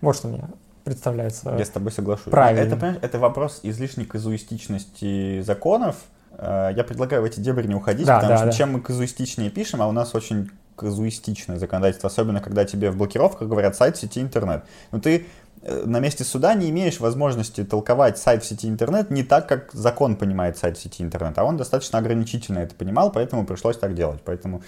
Вот 0.00 0.14
что 0.16 0.28
мне 0.28 0.44
представляется 0.84 1.54
Я 1.58 1.64
с 1.64 1.70
тобой 1.70 1.92
соглашусь. 1.92 2.30
правильным. 2.30 2.66
Это, 2.68 2.76
понимаешь, 2.76 2.98
это 3.02 3.18
вопрос 3.18 3.60
излишней 3.62 4.04
казуистичности 4.04 5.40
законов. 5.42 5.96
Э, 6.32 6.70
Я 6.74 6.84
предлагаю 6.84 7.22
в 7.22 7.24
эти 7.24 7.40
дебри 7.40 7.66
не 7.66 7.74
уходить, 7.74 8.06
Да, 8.06 8.16
потому 8.16 8.32
да, 8.32 8.36
что 8.38 8.46
да. 8.46 8.52
чем 8.52 8.72
мы 8.72 8.80
казуистичнее 8.80 9.50
пишем, 9.50 9.82
а 9.82 9.86
у 9.88 9.92
нас 9.92 10.14
очень 10.14 10.50
казуистичное 10.76 11.58
законодательство, 11.58 12.08
особенно 12.08 12.40
когда 12.40 12.64
тебе 12.64 12.90
в 12.90 12.96
блокировках 12.96 13.48
говорят 13.48 13.76
сайт 13.76 13.96
в 13.96 14.00
сети 14.00 14.20
интернет. 14.20 14.62
Но 14.92 15.00
ты 15.00 15.26
э, 15.62 15.82
на 15.84 15.98
месте 16.00 16.22
суда 16.24 16.54
не 16.54 16.70
имеешь 16.70 17.00
возможности 17.00 17.64
толковать 17.64 18.16
сайт 18.16 18.44
в 18.44 18.46
сети 18.46 18.68
интернет 18.68 19.10
не 19.10 19.24
так, 19.24 19.48
как 19.48 19.72
закон 19.72 20.14
понимает 20.16 20.56
сайт 20.56 20.78
в 20.78 20.80
сети 20.80 21.02
интернет, 21.02 21.36
а 21.36 21.44
он 21.44 21.56
достаточно 21.56 21.98
ограничительно 21.98 22.60
это 22.60 22.74
понимал, 22.76 23.10
поэтому 23.10 23.44
пришлось 23.44 23.76
так 23.76 23.94
делать. 23.94 24.20
Поэтому 24.24 24.62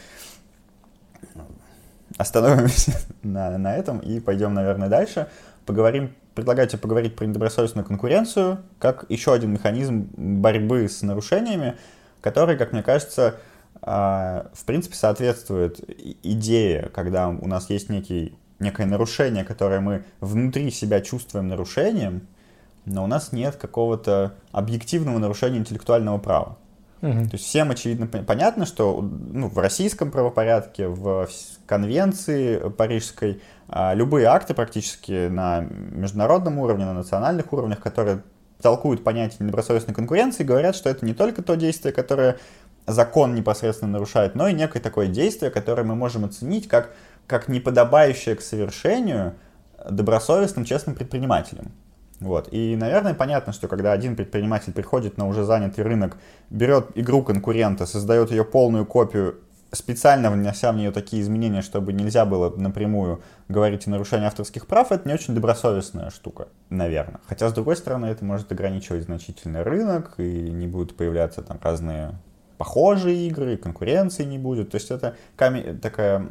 остановимся 2.20 3.00
на, 3.22 3.56
на 3.56 3.76
этом 3.76 3.98
и 3.98 4.20
пойдем, 4.20 4.52
наверное, 4.52 4.88
дальше. 4.88 5.28
Поговорим, 5.64 6.14
предлагаю 6.35 6.68
тебе 6.68 6.78
поговорить 6.78 7.16
про 7.16 7.24
недобросовестную 7.24 7.85
конкуренцию, 7.85 8.59
как 8.78 9.06
еще 9.09 9.33
один 9.33 9.52
механизм 9.52 10.09
борьбы 10.16 10.88
с 10.88 11.00
нарушениями, 11.02 11.76
который, 12.20 12.59
как 12.59 12.72
мне 12.72 12.83
кажется, 12.83 13.37
а, 13.80 14.50
в 14.52 14.64
принципе, 14.64 14.96
соответствует 14.96 15.80
идее, 16.22 16.90
когда 16.94 17.28
у 17.28 17.46
нас 17.46 17.70
есть 17.70 17.88
некий, 17.88 18.37
некое 18.59 18.87
нарушение, 18.87 19.44
которое 19.44 19.80
мы 19.80 20.04
внутри 20.20 20.70
себя 20.70 21.00
чувствуем 21.00 21.48
нарушением, 21.48 22.26
но 22.85 23.04
у 23.04 23.06
нас 23.06 23.33
нет 23.33 23.56
какого-то 23.56 24.35
объективного 24.52 25.18
нарушения 25.18 25.59
интеллектуального 25.59 26.18
права. 26.18 26.59
То 27.00 27.30
есть 27.32 27.44
всем 27.44 27.70
очевидно 27.70 28.04
пон- 28.04 28.24
понятно, 28.24 28.66
что 28.66 29.00
ну, 29.00 29.48
в 29.48 29.58
российском 29.58 30.10
правопорядке, 30.10 30.86
в 30.86 31.28
конвенции 31.66 32.58
парижской, 32.70 33.40
а, 33.68 33.94
любые 33.94 34.26
акты 34.26 34.52
практически 34.52 35.28
на 35.28 35.60
международном 35.60 36.58
уровне, 36.58 36.84
на 36.84 36.92
национальных 36.92 37.52
уровнях, 37.54 37.80
которые 37.80 38.22
толкуют 38.60 39.02
понятие 39.02 39.38
недобросовестной 39.40 39.94
конкуренции, 39.94 40.44
говорят, 40.44 40.76
что 40.76 40.90
это 40.90 41.06
не 41.06 41.14
только 41.14 41.42
то 41.42 41.54
действие, 41.54 41.94
которое 41.94 42.36
закон 42.86 43.34
непосредственно 43.34 43.92
нарушает, 43.92 44.34
но 44.34 44.48
и 44.48 44.52
некое 44.52 44.80
такое 44.80 45.06
действие, 45.06 45.50
которое 45.50 45.84
мы 45.84 45.94
можем 45.94 46.26
оценить 46.26 46.68
как, 46.68 46.90
как 47.26 47.48
неподобающее 47.48 48.34
к 48.34 48.42
совершению 48.42 49.34
добросовестным, 49.88 50.66
честным 50.66 50.94
предпринимателям. 50.94 51.72
Вот. 52.20 52.48
И, 52.52 52.76
наверное, 52.76 53.14
понятно, 53.14 53.52
что 53.52 53.66
когда 53.66 53.92
один 53.92 54.14
предприниматель 54.14 54.72
приходит 54.72 55.16
на 55.16 55.26
уже 55.26 55.44
занятый 55.44 55.80
рынок, 55.80 56.16
берет 56.50 56.88
игру 56.94 57.22
конкурента, 57.22 57.87
создает 57.87 58.30
ее 58.30 58.44
полную 58.44 58.85
копию, 58.85 59.40
специально 59.72 60.30
внося 60.30 60.72
в 60.72 60.76
нее 60.76 60.90
такие 60.90 61.22
изменения, 61.22 61.62
чтобы 61.62 61.92
нельзя 61.92 62.24
было 62.26 62.54
напрямую 62.54 63.22
говорить 63.48 63.87
о 63.87 63.90
нарушении 63.90 64.26
авторских 64.26 64.66
прав, 64.66 64.92
это 64.92 65.09
не 65.09 65.14
очень 65.14 65.35
добросовестная 65.35 66.11
штука, 66.11 66.48
наверное. 66.68 67.20
Хотя, 67.26 67.48
с 67.48 67.52
другой 67.52 67.76
стороны, 67.76 68.06
это 68.06 68.24
может 68.24 68.52
ограничивать 68.52 69.04
значительно 69.04 69.64
рынок, 69.64 70.14
и 70.18 70.50
не 70.50 70.66
будут 70.66 70.96
появляться 70.96 71.42
там 71.42 71.59
разные 71.62 72.12
похожие 72.60 73.26
игры, 73.26 73.56
конкуренции 73.56 74.22
не 74.22 74.36
будет. 74.36 74.70
То 74.72 74.74
есть 74.74 74.90
это 74.90 75.16
камень, 75.34 75.80
такая 75.80 76.22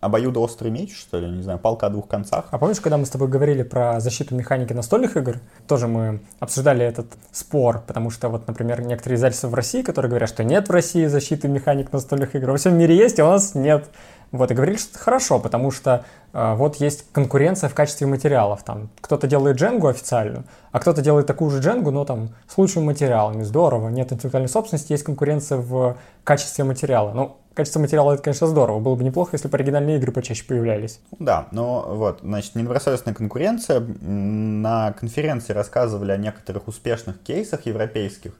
обоюдоострый 0.00 0.70
меч, 0.70 0.96
что 0.96 1.18
ли, 1.18 1.28
не 1.28 1.42
знаю, 1.42 1.58
палка 1.58 1.88
о 1.88 1.90
двух 1.90 2.06
концах. 2.06 2.44
А 2.52 2.58
помнишь, 2.58 2.80
когда 2.80 2.96
мы 2.96 3.04
с 3.04 3.10
тобой 3.10 3.26
говорили 3.26 3.64
про 3.64 3.98
защиту 3.98 4.36
механики 4.36 4.72
настольных 4.72 5.16
игр, 5.16 5.40
тоже 5.66 5.88
мы 5.88 6.20
обсуждали 6.38 6.84
этот 6.84 7.06
спор, 7.32 7.82
потому 7.84 8.10
что 8.10 8.28
вот, 8.28 8.46
например, 8.46 8.82
некоторые 8.82 9.16
издательства 9.16 9.48
в 9.48 9.54
России, 9.54 9.82
которые 9.82 10.10
говорят, 10.10 10.28
что 10.28 10.44
нет 10.44 10.68
в 10.68 10.70
России 10.70 11.06
защиты 11.06 11.48
механик 11.48 11.92
настольных 11.92 12.36
игр, 12.36 12.52
во 12.52 12.56
всем 12.56 12.78
мире 12.78 12.96
есть, 12.96 13.18
а 13.18 13.26
у 13.26 13.30
нас 13.30 13.56
нет. 13.56 13.88
Вот, 14.30 14.50
и 14.50 14.54
говорили, 14.54 14.76
что 14.76 14.90
это 14.90 14.98
хорошо, 14.98 15.38
потому 15.38 15.70
что 15.70 16.04
э, 16.32 16.54
вот 16.54 16.76
есть 16.76 17.10
конкуренция 17.12 17.70
в 17.70 17.74
качестве 17.74 18.06
материалов. 18.06 18.62
Там 18.62 18.90
кто-то 19.00 19.26
делает 19.26 19.56
дженгу 19.56 19.88
официальную, 19.88 20.44
а 20.70 20.80
кто-то 20.80 21.00
делает 21.00 21.26
такую 21.26 21.50
же 21.50 21.60
дженгу, 21.60 21.90
но 21.90 22.04
там 22.04 22.30
с 22.46 22.58
лучшими 22.58 22.84
материалами. 22.84 23.42
Здорово, 23.42 23.88
нет 23.88 24.12
интеллектуальной 24.12 24.48
собственности, 24.48 24.92
есть 24.92 25.04
конкуренция 25.04 25.58
в 25.58 25.96
качестве 26.24 26.64
материала. 26.64 27.12
Ну, 27.12 27.38
качество 27.54 27.80
материала 27.80 28.12
это, 28.12 28.22
конечно, 28.22 28.46
здорово. 28.46 28.78
Было 28.80 28.94
бы 28.94 29.02
неплохо, 29.02 29.30
если 29.32 29.48
бы 29.48 29.56
оригинальные 29.56 29.96
игры 29.96 30.12
почаще 30.12 30.44
появлялись. 30.44 31.00
Да, 31.18 31.48
но 31.50 31.86
вот, 31.88 32.20
значит, 32.22 32.54
недобросовестная 32.54 33.14
конкуренция. 33.14 33.80
На 33.80 34.92
конференции 34.92 35.52
рассказывали 35.54 36.12
о 36.12 36.16
некоторых 36.18 36.68
успешных 36.68 37.20
кейсах 37.20 37.66
европейских, 37.66 38.32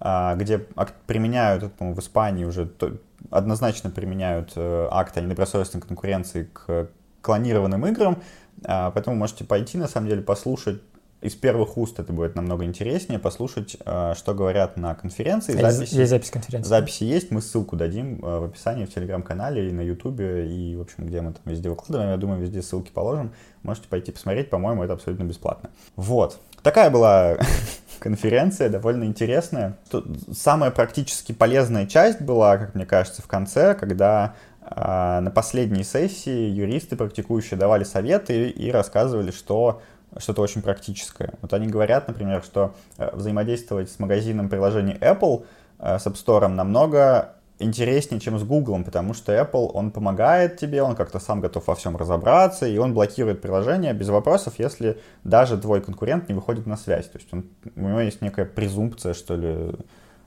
где 0.00 0.66
акт 0.76 0.94
применяют, 1.06 1.62
это, 1.62 1.84
в 1.84 1.98
Испании 1.98 2.44
уже 2.44 2.70
однозначно 3.30 3.90
применяют 3.90 4.52
э, 4.56 4.88
акт 4.90 5.16
о 5.16 5.20
недобросовестной 5.20 5.80
конкуренции 5.80 6.48
к 6.52 6.88
клонированным 7.22 7.86
играм, 7.86 8.18
А, 8.66 8.90
поэтому 8.90 9.16
можете 9.16 9.44
пойти, 9.44 9.78
на 9.78 9.88
самом 9.88 10.08
деле, 10.08 10.22
послушать 10.22 10.80
из 11.24 11.34
первых 11.34 11.78
уст, 11.78 11.98
это 11.98 12.12
будет 12.12 12.34
намного 12.34 12.64
интереснее, 12.64 13.18
послушать, 13.18 13.78
э, 13.84 14.12
что 14.14 14.34
говорят 14.34 14.76
на 14.76 14.94
конференции. 14.94 15.52
Есть, 15.52 15.78
Записи- 15.78 15.94
есть 15.94 16.10
запись 16.10 16.30
конференции. 16.30 16.68
Записи 16.68 17.04
есть, 17.04 17.30
мы 17.30 17.40
ссылку 17.40 17.76
дадим 17.76 18.22
э, 18.22 18.38
в 18.40 18.44
описании, 18.44 18.84
в 18.84 18.92
телеграм-канале 18.92 19.70
и 19.70 19.72
на 19.72 19.80
ютубе, 19.80 20.46
и, 20.46 20.76
в 20.76 20.82
общем, 20.82 21.06
где 21.06 21.22
мы 21.22 21.32
там 21.32 21.40
везде 21.46 21.70
выкладываем, 21.70 22.10
я 22.10 22.16
думаю, 22.18 22.42
везде 22.42 22.60
ссылки 22.60 22.90
положим. 22.90 23.32
Можете 23.62 23.88
пойти 23.88 24.12
посмотреть, 24.12 24.50
по-моему, 24.50 24.84
это 24.84 24.92
абсолютно 24.92 25.24
бесплатно. 25.24 25.70
Вот. 25.96 26.38
Такая 26.62 26.90
была 26.90 27.38
конференция, 28.00 28.68
довольно 28.68 29.04
интересная. 29.04 29.78
Тут 29.90 30.06
самая 30.36 30.70
практически 30.70 31.32
полезная 31.32 31.86
часть 31.86 32.20
была, 32.20 32.58
как 32.58 32.74
мне 32.74 32.84
кажется, 32.84 33.22
в 33.22 33.26
конце, 33.26 33.74
когда 33.74 34.34
а, 34.66 35.20
на 35.20 35.30
последней 35.30 35.84
сессии 35.84 36.48
юристы, 36.50 36.96
практикующие, 36.96 37.58
давали 37.58 37.84
советы 37.84 38.48
и 38.48 38.70
рассказывали, 38.70 39.30
что 39.30 39.82
что-то 40.18 40.42
очень 40.42 40.62
практическое. 40.62 41.34
Вот 41.42 41.52
они 41.52 41.66
говорят, 41.66 42.08
например, 42.08 42.42
что 42.42 42.74
э, 42.98 43.10
взаимодействовать 43.14 43.90
с 43.90 43.98
магазином 43.98 44.48
приложений 44.48 44.98
Apple, 45.00 45.44
э, 45.78 45.98
с 45.98 46.06
App 46.06 46.14
Store 46.14 46.48
намного 46.48 47.34
интереснее, 47.58 48.20
чем 48.20 48.38
с 48.38 48.42
Google, 48.42 48.82
потому 48.84 49.14
что 49.14 49.32
Apple, 49.32 49.70
он 49.72 49.90
помогает 49.90 50.56
тебе, 50.58 50.82
он 50.82 50.96
как-то 50.96 51.20
сам 51.20 51.40
готов 51.40 51.66
во 51.66 51.74
всем 51.74 51.96
разобраться, 51.96 52.66
и 52.66 52.76
он 52.78 52.94
блокирует 52.94 53.40
приложение 53.40 53.92
без 53.92 54.08
вопросов, 54.08 54.54
если 54.58 54.98
даже 55.22 55.56
твой 55.58 55.80
конкурент 55.80 56.28
не 56.28 56.34
выходит 56.34 56.66
на 56.66 56.76
связь. 56.76 57.08
То 57.08 57.18
есть 57.18 57.32
он, 57.32 57.44
у 57.76 57.88
него 57.88 58.00
есть 58.00 58.22
некая 58.22 58.44
презумпция, 58.44 59.14
что 59.14 59.36
ли, 59.36 59.72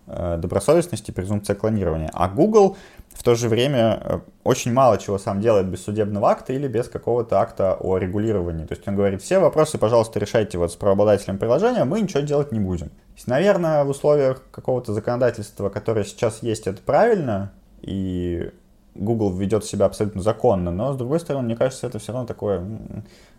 добросовестности, 0.07 1.11
презумпция 1.11 1.55
клонирования. 1.55 2.09
А 2.13 2.29
Google 2.29 2.77
в 3.13 3.23
то 3.23 3.35
же 3.35 3.49
время 3.49 3.99
э, 4.03 4.19
очень 4.43 4.71
мало 4.71 4.97
чего 4.97 5.17
сам 5.17 5.41
делает 5.41 5.67
без 5.67 5.83
судебного 5.83 6.29
акта 6.29 6.53
или 6.53 6.67
без 6.67 6.87
какого-то 6.87 7.39
акта 7.39 7.75
о 7.79 7.97
регулировании. 7.97 8.65
То 8.65 8.73
есть 8.75 8.87
он 8.87 8.95
говорит, 8.95 9.21
все 9.21 9.39
вопросы, 9.39 9.77
пожалуйста, 9.77 10.19
решайте 10.19 10.57
вот 10.57 10.71
с 10.71 10.75
правообладателем 10.75 11.37
приложения, 11.37 11.83
мы 11.83 11.99
ничего 11.99 12.21
делать 12.21 12.51
не 12.51 12.59
будем. 12.59 12.91
Есть, 13.15 13.27
наверное, 13.27 13.83
в 13.83 13.89
условиях 13.89 14.43
какого-то 14.51 14.93
законодательства, 14.93 15.69
которое 15.69 16.05
сейчас 16.05 16.43
есть, 16.43 16.67
это 16.67 16.81
правильно, 16.81 17.51
и 17.81 18.51
Google 18.93 19.33
ведет 19.33 19.65
себя 19.65 19.87
абсолютно 19.87 20.21
законно, 20.21 20.71
но, 20.71 20.93
с 20.93 20.97
другой 20.97 21.19
стороны, 21.19 21.45
мне 21.45 21.55
кажется, 21.55 21.87
это 21.87 21.99
все 21.99 22.13
равно 22.13 22.27
такое 22.27 22.63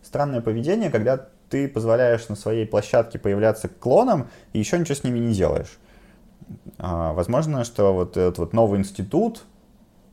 странное 0.02 0.40
поведение, 0.40 0.90
когда 0.90 1.28
ты 1.48 1.68
позволяешь 1.68 2.28
на 2.28 2.36
своей 2.36 2.66
площадке 2.66 3.18
появляться 3.18 3.68
клонам 3.68 4.28
и 4.52 4.58
еще 4.58 4.78
ничего 4.78 4.94
с 4.94 5.04
ними 5.04 5.18
не 5.18 5.34
делаешь. 5.34 5.78
А, 6.78 7.12
Возможно, 7.12 7.64
что 7.64 7.92
вот 7.92 8.16
этот 8.16 8.38
вот 8.38 8.52
новый 8.52 8.78
институт 8.78 9.44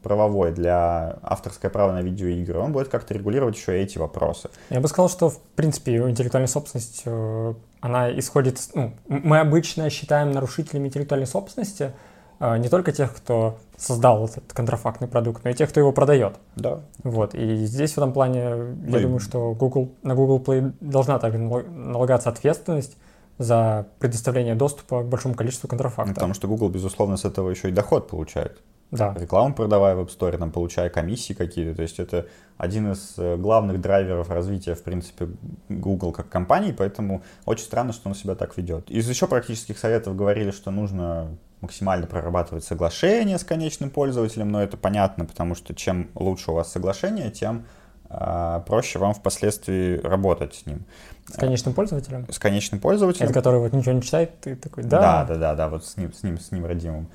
правовой 0.01 0.51
для 0.51 1.17
авторское 1.23 1.71
право 1.71 1.91
на 1.91 2.01
видеоигры, 2.01 2.59
он 2.59 2.71
будет 2.71 2.89
как-то 2.89 3.15
регулировать 3.15 3.55
еще 3.55 3.81
эти 3.81 3.97
вопросы. 3.97 4.49
Я 4.69 4.79
бы 4.79 4.87
сказал, 4.87 5.09
что, 5.09 5.29
в 5.29 5.39
принципе, 5.55 5.97
интеллектуальная 5.97 6.47
собственность, 6.47 7.01
э, 7.05 7.53
она 7.81 8.17
исходит... 8.19 8.59
Ну, 8.75 8.93
мы 9.07 9.39
обычно 9.39 9.89
считаем 9.89 10.31
нарушителями 10.31 10.89
интеллектуальной 10.89 11.25
собственности 11.25 11.91
э, 12.39 12.57
не 12.59 12.69
только 12.69 12.91
тех, 12.91 13.15
кто 13.15 13.57
создал 13.77 14.25
этот 14.25 14.53
контрафактный 14.53 15.07
продукт, 15.07 15.43
но 15.43 15.49
и 15.49 15.55
тех, 15.55 15.69
кто 15.71 15.79
его 15.79 15.91
продает. 15.91 16.35
Да. 16.55 16.81
Вот. 17.03 17.33
И 17.33 17.65
здесь 17.65 17.93
в 17.93 17.97
этом 17.97 18.13
плане 18.13 18.39
я 18.41 18.55
Ну 18.55 18.99
думаю, 18.99 19.19
что 19.19 19.53
Google, 19.53 19.91
на 20.03 20.13
Google 20.13 20.39
Play 20.39 20.71
должна 20.81 21.17
также 21.17 21.39
нал- 21.39 21.65
налагаться 21.67 22.29
ответственность 22.29 22.95
за 23.37 23.87
предоставление 23.99 24.55
доступа 24.55 25.03
к 25.03 25.07
большому 25.07 25.35
количеству 25.35 25.67
контрафакта. 25.67 26.13
Потому 26.13 26.33
что 26.33 26.47
Google, 26.47 26.69
безусловно, 26.69 27.17
с 27.17 27.25
этого 27.25 27.49
еще 27.49 27.69
и 27.69 27.71
доход 27.71 28.07
получает. 28.07 28.61
Да. 28.91 29.13
Рекламу 29.17 29.53
продавая 29.53 29.95
в 29.95 29.99
App 29.99 30.17
Store, 30.17 30.37
там, 30.37 30.51
получая 30.51 30.89
комиссии 30.89 31.33
какие-то. 31.33 31.75
То 31.75 31.81
есть 31.81 31.99
это 31.99 32.27
один 32.57 32.91
из 32.91 33.15
э, 33.17 33.35
главных 33.35 33.81
драйверов 33.81 34.29
развития, 34.29 34.75
в 34.75 34.83
принципе, 34.83 35.27
Google 35.69 36.11
как 36.11 36.29
компании, 36.29 36.71
поэтому 36.71 37.23
очень 37.45 37.65
странно, 37.65 37.93
что 37.93 38.07
он 38.07 38.15
себя 38.15 38.35
так 38.35 38.55
ведет. 38.57 38.89
Из 38.89 39.09
еще 39.09 39.27
практических 39.27 39.77
советов 39.77 40.15
говорили, 40.15 40.51
что 40.51 40.71
нужно 40.71 41.35
максимально 41.61 42.05
прорабатывать 42.05 42.63
соглашение 42.63 43.39
с 43.39 43.43
конечным 43.43 43.89
пользователем, 43.89 44.49
но 44.49 44.61
это 44.61 44.77
понятно, 44.77 45.25
потому 45.25 45.55
что 45.55 45.73
чем 45.73 46.09
лучше 46.13 46.51
у 46.51 46.53
вас 46.53 46.71
соглашение, 46.71 47.31
тем 47.31 47.65
проще 48.07 48.99
вам 48.99 49.13
впоследствии 49.13 49.97
работать 49.97 50.55
с 50.55 50.65
ним. 50.65 50.85
С 51.27 51.37
конечным 51.37 51.73
пользователем, 51.73 52.27
С 52.29 52.37
конечным 52.37 52.79
пользователем. 52.79 53.25
это 53.25 53.33
который 53.33 53.59
вот 53.59 53.73
ничего 53.73 53.93
не 53.93 54.01
читает, 54.01 54.39
ты 54.41 54.55
такой, 54.55 54.83
Да, 54.83 55.23
да, 55.23 55.25
да, 55.25 55.35
да, 55.35 55.55
да, 55.55 55.69
вот 55.69 55.85
с 55.85 55.97
ним, 55.97 56.13
с 56.13 56.21
ним, 56.21 56.39
с 56.39 56.51
ним 56.51 56.65
родимым. 56.65 57.07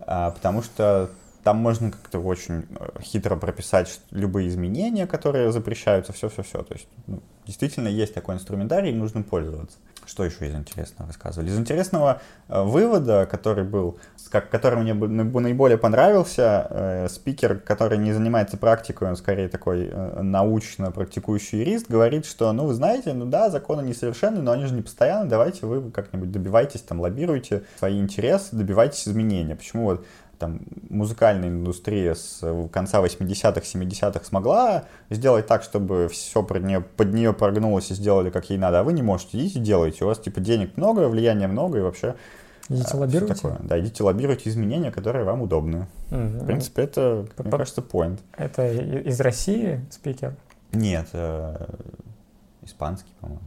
А, 0.00 0.30
потому 0.30 0.62
что 0.62 1.10
там 1.44 1.56
можно 1.56 1.90
как-то 1.90 2.18
очень 2.18 2.66
э, 2.78 3.00
хитро 3.02 3.36
прописать 3.36 4.00
любые 4.10 4.48
изменения, 4.48 5.06
которые 5.06 5.52
запрещаются, 5.52 6.12
все-все-все. 6.12 6.62
То 6.62 6.74
есть 6.74 6.88
ну, 7.06 7.22
действительно 7.46 7.88
есть 7.88 8.14
такой 8.14 8.34
инструментарий, 8.34 8.92
нужно 8.92 9.22
пользоваться. 9.22 9.78
Что 10.10 10.24
еще 10.24 10.48
из 10.48 10.54
интересного 10.56 11.06
рассказывали? 11.06 11.50
Из 11.50 11.56
интересного 11.56 12.20
э, 12.48 12.62
вывода, 12.62 13.28
который 13.30 13.62
был, 13.62 14.00
как, 14.28 14.50
который 14.50 14.80
мне 14.80 14.92
наиболее 14.92 15.78
понравился, 15.78 16.66
э, 16.68 17.08
спикер, 17.08 17.60
который 17.60 17.96
не 17.96 18.12
занимается 18.12 18.56
практикой, 18.56 19.10
он 19.10 19.14
скорее 19.14 19.48
такой 19.48 19.88
э, 19.88 20.22
научно 20.22 20.90
практикующий 20.90 21.60
юрист, 21.60 21.88
говорит, 21.88 22.26
что, 22.26 22.50
ну, 22.52 22.66
вы 22.66 22.74
знаете, 22.74 23.12
ну 23.12 23.24
да, 23.24 23.50
законы 23.50 23.82
несовершенны, 23.82 24.42
но 24.42 24.50
они 24.50 24.66
же 24.66 24.74
не 24.74 24.82
постоянны, 24.82 25.30
давайте 25.30 25.64
вы 25.66 25.92
как-нибудь 25.92 26.32
добивайтесь, 26.32 26.80
там, 26.80 27.00
лоббируйте 27.00 27.62
свои 27.78 28.00
интересы, 28.00 28.56
добивайтесь 28.56 29.06
изменения. 29.06 29.54
Почему 29.54 29.84
вот 29.84 30.04
там, 30.40 30.62
музыкальная 30.88 31.48
индустрия 31.48 32.14
с 32.14 32.42
конца 32.72 33.00
80-х, 33.00 33.60
70-х 33.60 34.24
смогла 34.24 34.84
сделать 35.10 35.46
так, 35.46 35.62
чтобы 35.62 36.08
все 36.08 36.42
под 36.42 36.64
нее, 36.64 36.80
под 36.80 37.12
нее 37.12 37.32
прогнулось 37.32 37.90
и 37.90 37.94
сделали 37.94 38.30
как 38.30 38.50
ей 38.50 38.58
надо, 38.58 38.80
а 38.80 38.82
вы 38.82 38.92
не 38.92 39.02
можете, 39.02 39.38
идите 39.38 39.60
делайте, 39.60 40.04
у 40.04 40.08
вас 40.08 40.18
типа 40.18 40.40
денег 40.40 40.76
много, 40.76 41.08
влияния 41.08 41.46
много 41.46 41.78
и 41.78 41.82
вообще 41.82 42.16
Идите 42.70 42.90
а, 42.92 42.96
лоббируйте? 42.98 43.34
Такое. 43.34 43.58
Да, 43.64 43.80
идите 43.80 44.04
лоббируйте 44.04 44.48
изменения, 44.48 44.92
которые 44.92 45.24
вам 45.24 45.42
удобны. 45.42 45.88
Mm-hmm. 46.10 46.38
В 46.38 46.46
принципе, 46.46 46.82
это, 46.82 47.26
По- 47.36 47.42
мне 47.42 47.52
кажется, 47.52 47.80
point. 47.80 48.20
Это 48.36 48.72
из 48.72 49.20
России 49.20 49.84
спикер? 49.90 50.36
Нет, 50.72 51.08
э, 51.12 51.66
испанский, 52.62 53.10
по-моему. 53.20 53.42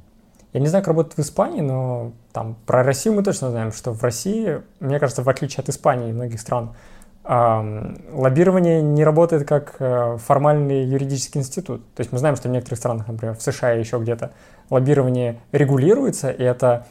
Я 0.54 0.60
не 0.60 0.68
знаю, 0.68 0.84
как 0.84 0.90
работает 0.90 1.18
в 1.18 1.20
Испании, 1.20 1.62
но 1.62 2.14
там 2.32 2.56
про 2.66 2.84
Россию 2.84 3.16
мы 3.16 3.24
точно 3.24 3.50
знаем, 3.50 3.72
что 3.72 3.92
в 3.92 4.04
России, 4.04 4.62
мне 4.80 5.00
кажется, 5.00 5.24
в 5.24 5.30
отличие 5.30 5.62
от 5.62 5.70
Испании 5.70 6.10
и 6.10 6.14
многих 6.14 6.40
стран, 6.40 6.76
лоббирование 7.26 8.82
не 8.82 9.04
работает 9.04 9.48
как 9.48 9.76
э, 9.80 10.18
формальный 10.18 10.84
юридический 10.84 11.40
институт. 11.40 11.82
То 11.96 12.02
есть 12.02 12.12
мы 12.12 12.20
знаем, 12.20 12.36
что 12.36 12.50
в 12.50 12.52
некоторых 12.52 12.80
странах, 12.80 13.08
например, 13.08 13.36
в 13.36 13.42
США 13.42 13.76
и 13.76 13.80
еще 13.80 13.98
где-то, 13.98 14.32
лоббирование 14.70 15.40
регулируется, 15.54 16.30
и 16.30 16.44
это 16.44 16.86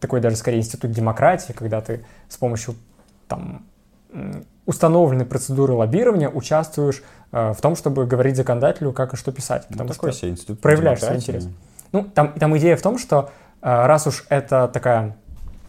такой 0.00 0.20
даже 0.20 0.34
скорее 0.34 0.58
институт 0.58 0.90
демократии, 0.90 1.52
когда 1.52 1.80
ты 1.80 2.04
с 2.28 2.36
помощью 2.36 2.74
там, 3.28 3.66
установленной 4.66 5.26
процедуры 5.26 5.74
лоббирования 5.74 6.28
участвуешь 6.28 7.02
э, 7.30 7.52
в 7.52 7.60
том, 7.60 7.76
чтобы 7.76 8.04
говорить 8.04 8.36
законодателю, 8.36 8.92
как 8.92 9.14
и 9.14 9.16
что 9.16 9.30
писать. 9.30 9.66
Ну, 9.70 9.74
потому 9.74 9.90
ну, 10.02 10.12
что 10.12 10.28
институт 10.28 10.60
проявляешь 10.60 10.98
свой 10.98 11.16
интерес. 11.16 11.48
Ну, 11.92 12.04
там, 12.04 12.32
там 12.34 12.56
идея 12.58 12.76
в 12.76 12.82
том, 12.82 12.98
что 12.98 13.30
э, 13.62 13.86
раз 13.86 14.06
уж 14.06 14.24
это 14.28 14.68
такая 14.68 15.16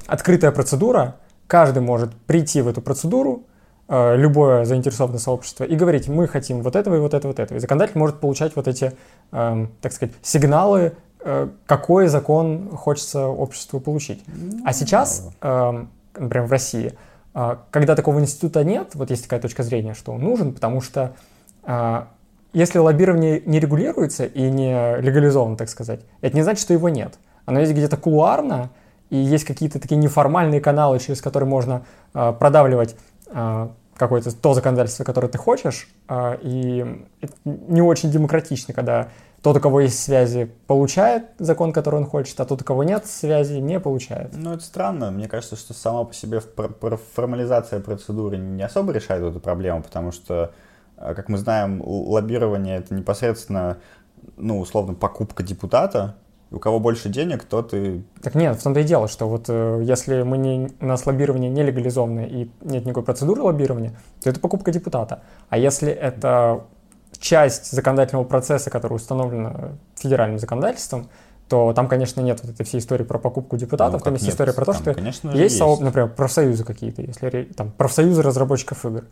открытая 0.07 0.51
процедура, 0.51 1.15
каждый 1.47 1.81
может 1.81 2.13
прийти 2.15 2.61
в 2.61 2.67
эту 2.67 2.81
процедуру, 2.81 3.43
э, 3.87 4.15
любое 4.17 4.65
заинтересованное 4.65 5.19
сообщество, 5.19 5.63
и 5.63 5.75
говорить, 5.75 6.07
мы 6.07 6.27
хотим 6.27 6.61
вот 6.61 6.75
этого 6.75 6.95
и 6.95 6.99
вот 6.99 7.13
этого, 7.13 7.31
вот 7.31 7.39
этого. 7.39 7.57
И 7.57 7.61
законодатель 7.61 7.97
может 7.97 8.19
получать 8.19 8.55
вот 8.55 8.67
эти, 8.67 8.93
э, 9.31 9.67
так 9.81 9.93
сказать, 9.93 10.15
сигналы, 10.21 10.93
э, 11.21 11.49
какой 11.65 12.07
закон 12.07 12.69
хочется 12.75 13.27
обществу 13.27 13.79
получить. 13.79 14.23
А 14.65 14.73
сейчас, 14.73 15.29
э, 15.41 15.85
например, 16.17 16.47
в 16.47 16.51
России, 16.51 16.93
когда 17.69 17.95
такого 17.95 18.19
института 18.19 18.63
нет, 18.63 18.95
вот 18.95 19.11
есть 19.11 19.23
такая 19.23 19.39
точка 19.39 19.61
зрения, 19.61 19.93
что 19.93 20.11
он 20.11 20.21
нужен, 20.21 20.51
потому 20.51 20.81
что 20.81 21.13
если 22.53 22.79
лоббирование 22.79 23.41
не 23.45 23.59
регулируется 23.59 24.25
и 24.25 24.49
не 24.49 24.99
легализовано, 25.01 25.57
так 25.57 25.69
сказать, 25.69 26.01
это 26.21 26.35
не 26.35 26.41
значит, 26.41 26.61
что 26.61 26.73
его 26.73 26.89
нет. 26.89 27.19
Оно 27.45 27.59
есть 27.59 27.73
где-то 27.73 27.97
кулуарно, 27.97 28.69
и 29.09 29.17
есть 29.17 29.43
какие-то 29.43 29.79
такие 29.79 29.97
неформальные 29.97 30.61
каналы, 30.61 30.99
через 30.99 31.21
которые 31.21 31.49
можно 31.49 31.83
э, 32.13 32.33
продавливать 32.33 32.95
э, 33.27 33.67
какое-то 33.95 34.35
то 34.35 34.53
законодательство, 34.53 35.03
которое 35.03 35.27
ты 35.27 35.37
хочешь, 35.37 35.89
э, 36.07 36.37
и 36.41 37.05
это 37.21 37.33
не 37.43 37.81
очень 37.81 38.11
демократично, 38.11 38.73
когда 38.73 39.09
тот, 39.41 39.57
у 39.57 39.59
кого 39.59 39.81
есть 39.81 39.99
связи, 39.99 40.51
получает 40.67 41.25
закон, 41.39 41.71
который 41.71 41.95
он 41.95 42.05
хочет, 42.05 42.39
а 42.39 42.45
тот, 42.45 42.61
у 42.61 42.65
кого 42.65 42.83
нет 42.83 43.05
связи, 43.05 43.53
не 43.53 43.79
получает. 43.79 44.31
Ну, 44.33 44.53
это 44.53 44.63
странно. 44.63 45.11
Мне 45.11 45.27
кажется, 45.27 45.55
что 45.55 45.73
сама 45.73 46.03
по 46.03 46.13
себе 46.13 46.41
формализация 47.15 47.79
процедуры 47.79 48.37
не 48.37 48.63
особо 48.63 48.91
решает 48.91 49.23
эту 49.23 49.39
проблему, 49.39 49.81
потому 49.81 50.11
что 50.11 50.51
как 50.99 51.29
мы 51.29 51.37
знаем, 51.37 51.81
лоббирование 51.83 52.77
это 52.77 52.93
непосредственно, 52.93 53.77
ну, 54.37 54.59
условно, 54.59 54.93
покупка 54.93 55.43
депутата. 55.43 56.15
У 56.51 56.57
кого 56.57 56.79
больше 56.79 57.09
денег, 57.09 57.43
тот 57.43 57.75
и... 57.75 58.03
Так 58.23 58.33
нет, 58.33 58.59
в 58.59 58.63
том-то 58.63 58.79
и 58.79 58.83
дело, 58.83 59.07
что 59.07 59.29
вот 59.29 59.45
э, 59.49 59.81
если 59.83 60.23
мы 60.23 60.39
не, 60.39 60.71
у 60.79 60.85
нас 60.87 61.05
лоббирование 61.05 61.47
не 61.47 61.61
легализованное 61.61 62.25
и 62.25 62.49
нет 62.61 62.85
никакой 62.85 63.03
процедуры 63.03 63.43
лоббирования, 63.43 63.93
то 64.23 64.31
это 64.31 64.39
покупка 64.39 64.71
депутата. 64.71 65.21
А 65.49 65.59
если 65.59 65.91
это 65.91 66.65
часть 67.19 67.71
законодательного 67.71 68.25
процесса, 68.25 68.71
который 68.71 68.95
установлена 68.95 69.73
федеральным 69.95 70.39
законодательством, 70.39 71.09
то 71.49 71.73
там, 71.73 71.87
конечно, 71.87 72.21
нет 72.21 72.39
вот 72.41 72.53
этой 72.53 72.65
всей 72.65 72.79
истории 72.79 73.03
про 73.03 73.19
покупку 73.19 73.57
депутатов, 73.57 74.01
ну, 74.01 74.05
там 74.05 74.13
есть 74.13 74.25
нет? 74.25 74.33
история 74.33 74.53
про 74.53 74.65
то, 74.65 74.73
там, 74.73 74.81
что 74.81 74.93
конечно, 74.93 75.29
есть, 75.29 75.39
есть. 75.39 75.57
Соо... 75.57 75.77
например, 75.79 76.09
профсоюзы 76.09 76.63
какие-то, 76.63 77.01
если 77.01 77.43
там 77.55 77.71
профсоюзы 77.71 78.21
разработчиков 78.21 78.85
игр. 78.85 79.05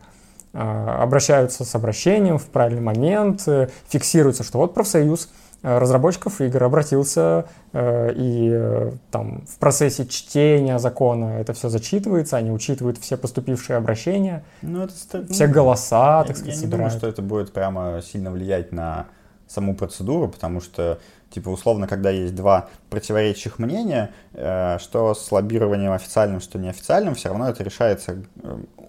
А, 0.54 1.02
обращаются 1.02 1.64
с 1.64 1.74
обращением 1.74 2.38
в 2.38 2.46
правильный 2.46 2.80
момент, 2.80 3.46
э, 3.46 3.68
фиксируется, 3.88 4.42
что 4.44 4.58
вот 4.58 4.72
профсоюз 4.72 5.28
э, 5.62 5.76
разработчиков 5.78 6.40
игр 6.40 6.64
обратился, 6.64 7.44
э, 7.74 8.12
и 8.16 8.90
там 9.10 9.44
в 9.46 9.58
процессе 9.58 10.06
чтения 10.06 10.78
закона 10.78 11.38
это 11.38 11.52
все 11.52 11.68
зачитывается, 11.68 12.38
они 12.38 12.50
учитывают 12.50 12.96
все 12.96 13.18
поступившие 13.18 13.76
обращения, 13.76 14.42
ну, 14.62 14.84
это, 14.84 14.94
все 15.30 15.46
ну, 15.46 15.52
голоса, 15.52 16.24
так 16.24 16.36
сказать, 16.36 16.56
Я 16.56 16.62
не 16.62 16.66
думаю, 16.66 16.90
что 16.90 17.06
это 17.06 17.20
будет 17.20 17.52
прямо 17.52 18.00
сильно 18.02 18.30
влиять 18.30 18.72
на 18.72 19.06
саму 19.48 19.74
процедуру, 19.74 20.28
потому 20.28 20.62
что, 20.62 20.98
типа, 21.30 21.48
условно, 21.50 21.86
когда 21.86 22.10
есть 22.10 22.34
два 22.34 22.68
противоречащих 22.90 23.58
мнения, 23.58 24.10
что 24.32 25.14
с 25.14 25.30
лоббированием 25.30 25.92
официальным, 25.92 26.40
что 26.40 26.58
неофициальным, 26.58 27.14
все 27.14 27.28
равно 27.28 27.48
это 27.48 27.62
решается 27.62 28.16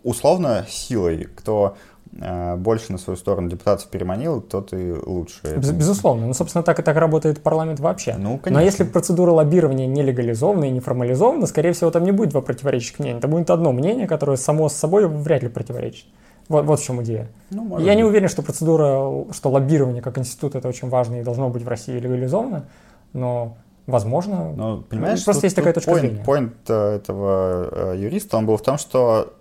условно 0.03 0.65
силой, 0.67 1.27
кто 1.35 1.75
э, 2.13 2.55
больше 2.55 2.91
на 2.91 2.97
свою 2.97 3.17
сторону 3.17 3.49
депутатов 3.49 3.87
переманил, 3.87 4.41
тот 4.41 4.73
и 4.73 4.93
лучше. 4.93 5.57
Без, 5.57 5.71
безусловно. 5.71 6.27
Ну, 6.27 6.33
собственно, 6.33 6.63
так 6.63 6.79
и 6.79 6.83
так 6.83 6.95
работает 6.95 7.41
парламент 7.41 7.79
вообще. 7.79 8.15
Ну, 8.17 8.37
конечно. 8.37 8.59
Но 8.59 8.65
если 8.65 8.83
процедура 8.83 9.31
лоббирования 9.31 9.87
не 9.87 10.01
легализована 10.01 10.65
и 10.65 10.69
не 10.69 10.79
формализована, 10.79 11.47
скорее 11.47 11.73
всего, 11.73 11.91
там 11.91 12.03
не 12.03 12.11
будет 12.11 12.29
два 12.29 12.41
противоречащих 12.41 12.99
мнения. 12.99 13.17
Это 13.17 13.27
будет 13.27 13.49
одно 13.49 13.71
мнение, 13.71 14.07
которое 14.07 14.37
само 14.37 14.69
с 14.69 14.73
собой 14.73 15.07
вряд 15.07 15.43
ли 15.43 15.49
противоречит. 15.49 16.05
Вот, 16.49 16.65
вот 16.65 16.79
в 16.79 16.83
чем 16.83 17.01
идея. 17.03 17.27
Ну, 17.51 17.79
Я 17.79 17.85
быть. 17.85 17.97
не 17.97 18.03
уверен, 18.03 18.27
что 18.27 18.41
процедура, 18.41 19.25
что 19.31 19.49
лоббирование 19.49 20.01
как 20.01 20.17
институт 20.17 20.55
это 20.55 20.67
очень 20.67 20.89
важно 20.89 21.21
и 21.21 21.23
должно 21.23 21.49
быть 21.49 21.63
в 21.63 21.67
России 21.67 21.97
легализовано, 21.97 22.65
но 23.13 23.55
возможно. 23.85 24.51
Но, 24.53 24.77
понимаешь, 24.81 25.23
просто 25.23 25.41
тут, 25.41 25.43
есть 25.45 25.55
такая 25.55 25.73
точка 25.73 25.91
point, 25.91 25.99
зрения. 25.99 26.23
Point 26.23 26.53
э, 26.67 26.95
этого 26.95 27.93
э, 27.93 27.99
юриста, 27.99 28.37
он 28.37 28.47
был 28.47 28.57
в 28.57 28.63
том, 28.63 28.79
что 28.79 29.33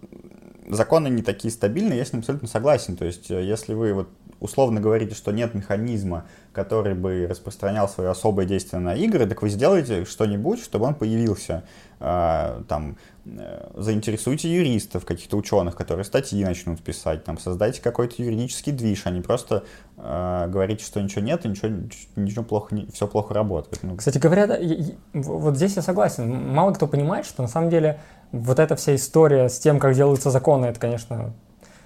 законы 0.69 1.09
не 1.09 1.23
такие 1.23 1.51
стабильные, 1.51 1.99
я 1.99 2.05
с 2.05 2.13
ним 2.13 2.21
абсолютно 2.21 2.47
согласен. 2.47 2.97
То 2.97 3.07
есть, 3.07 3.31
э, 3.31 3.43
если 3.43 3.73
вы 3.73 3.95
вот 3.95 4.09
условно 4.41 4.81
говорите, 4.81 5.15
что 5.15 5.33
нет 5.33 5.55
механизма, 5.55 6.27
который 6.53 6.95
бы 6.95 7.27
распространял 7.29 7.89
свое 7.89 8.11
особое 8.11 8.45
действие 8.45 8.81
на 8.81 8.95
игры, 8.95 9.27
так 9.27 9.43
вы 9.43 9.49
сделаете 9.49 10.05
что-нибудь, 10.05 10.63
чтобы 10.63 10.87
он 10.87 10.95
появился. 10.95 11.65
Там, 11.99 12.97
заинтересуйте 13.75 14.53
юристов, 14.53 15.05
каких-то 15.05 15.37
ученых, 15.37 15.77
которые 15.77 16.05
статьи 16.05 16.45
начнут 16.45 16.81
писать, 16.81 17.25
там, 17.25 17.39
создайте 17.39 17.81
какой-то 17.83 18.23
юридический 18.23 18.73
движ, 18.73 19.03
а 19.05 19.11
не 19.11 19.21
просто 19.21 19.65
э, 19.97 20.47
говорите, 20.49 20.85
что 20.85 21.01
ничего 21.01 21.23
нет, 21.23 21.45
и 21.45 21.49
ничего, 21.49 21.69
ничего 22.17 22.45
плохо, 22.45 22.75
не, 22.75 22.87
все 22.87 23.07
плохо 23.07 23.35
работает. 23.35 23.83
Ну. 23.83 23.97
Кстати 23.97 24.19
говоря, 24.19 24.47
да, 24.47 24.59
вот 25.13 25.57
здесь 25.57 25.77
я 25.77 25.83
согласен. 25.83 26.53
Мало 26.53 26.73
кто 26.73 26.87
понимает, 26.87 27.27
что 27.27 27.43
на 27.43 27.49
самом 27.49 27.71
деле 27.71 28.01
вот 28.33 28.59
эта 28.59 28.77
вся 28.77 28.95
история 28.95 29.49
с 29.49 29.59
тем, 29.59 29.79
как 29.79 29.95
делаются 29.95 30.31
законы, 30.31 30.67
это, 30.67 30.81
конечно, 30.81 31.33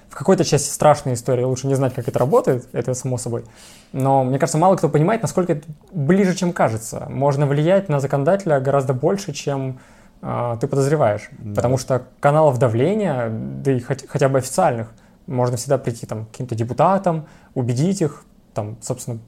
в 0.09 0.15
какой-то 0.15 0.45
части 0.45 0.69
страшная 0.69 1.15
история, 1.15 1.47
лучше 1.47 1.67
не 1.67 1.75
знать, 1.75 1.95
как 1.95 2.07
это 2.07 2.19
работает, 2.19 2.69
это 2.73 2.93
само 2.93 3.17
собой. 3.17 3.45
Но 3.93 4.25
мне 4.25 4.39
кажется, 4.39 4.59
мало 4.59 4.77
кто 4.77 4.91
понимает, 4.91 5.23
насколько 5.23 5.55
это 5.55 5.67
ближе, 5.91 6.35
чем 6.35 6.53
кажется. 6.53 7.07
Можно 7.09 7.47
влиять 7.47 7.89
на 7.89 7.99
законодателя 7.99 8.61
гораздо 8.61 8.93
больше, 8.93 9.33
чем 9.33 9.71
э, 9.71 10.02
ты 10.23 10.69
подозреваешь. 10.69 11.29
Да. 11.39 11.57
Потому 11.57 11.79
что 11.79 12.07
каналов 12.21 12.59
давления, 12.59 13.29
да 13.29 13.73
и 13.73 13.81
хоть, 13.81 14.09
хотя 14.09 14.29
бы 14.29 14.39
официальных, 14.39 14.93
можно 15.27 15.57
всегда 15.57 15.79
прийти 15.79 16.07
там, 16.07 16.27
к 16.27 16.31
каким-то 16.31 16.55
депутатам, 16.55 17.27
убедить 17.55 18.01
их, 18.03 18.25
там, 18.55 18.77
собственно, 18.81 19.19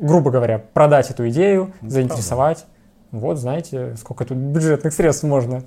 грубо 0.00 0.30
говоря, 0.30 0.58
продать 0.58 1.10
эту 1.10 1.28
идею, 1.28 1.72
ну, 1.80 1.90
заинтересовать. 1.90 2.66
Правда. 3.10 3.26
Вот, 3.26 3.38
знаете, 3.38 3.96
сколько 3.96 4.24
тут 4.24 4.36
бюджетных 4.36 4.92
средств 4.92 5.24
можно 5.24 5.62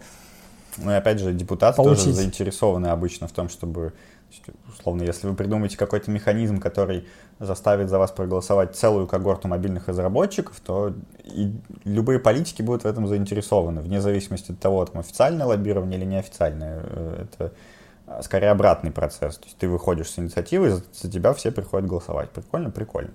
ну 0.78 0.92
и 0.92 0.94
опять 0.94 1.20
же, 1.20 1.34
депутаты 1.34 1.78
получить. 1.78 2.06
тоже 2.06 2.16
заинтересованы 2.16 2.88
обычно 2.88 3.28
в 3.28 3.32
том, 3.32 3.50
чтобы, 3.50 3.94
условно, 4.70 5.04
если 5.04 5.28
вы 5.28 5.36
придумаете 5.36 5.78
какой-то 5.78 6.12
механизм, 6.12 6.60
который 6.60 7.08
заставит 7.40 7.90
за 7.90 7.98
вас 7.98 8.12
проголосовать 8.12 8.76
целую 8.76 9.08
когорту 9.08 9.48
мобильных 9.48 9.88
разработчиков, 9.88 10.60
то 10.60 10.94
и 11.24 11.54
любые 11.84 12.20
политики 12.20 12.62
будут 12.62 12.84
в 12.84 12.88
этом 12.88 13.08
заинтересованы, 13.08 13.82
вне 13.82 14.02
зависимости 14.02 14.52
от 14.52 14.60
того, 14.60 14.86
там 14.86 15.00
официальное 15.00 15.46
лоббирование 15.46 16.00
или 16.00 16.06
неофициальное. 16.06 16.82
Э, 16.84 17.26
это 17.26 17.54
скорее 18.24 18.50
обратный 18.50 18.92
процесс. 18.92 19.38
То 19.38 19.46
есть 19.46 19.58
ты 19.58 19.68
выходишь 19.68 20.10
с 20.10 20.20
инициативой, 20.20 20.72
за 20.72 21.12
тебя 21.12 21.34
все 21.34 21.52
приходят 21.52 21.88
голосовать. 21.88 22.30
Прикольно? 22.30 22.70
Прикольно. 22.70 23.12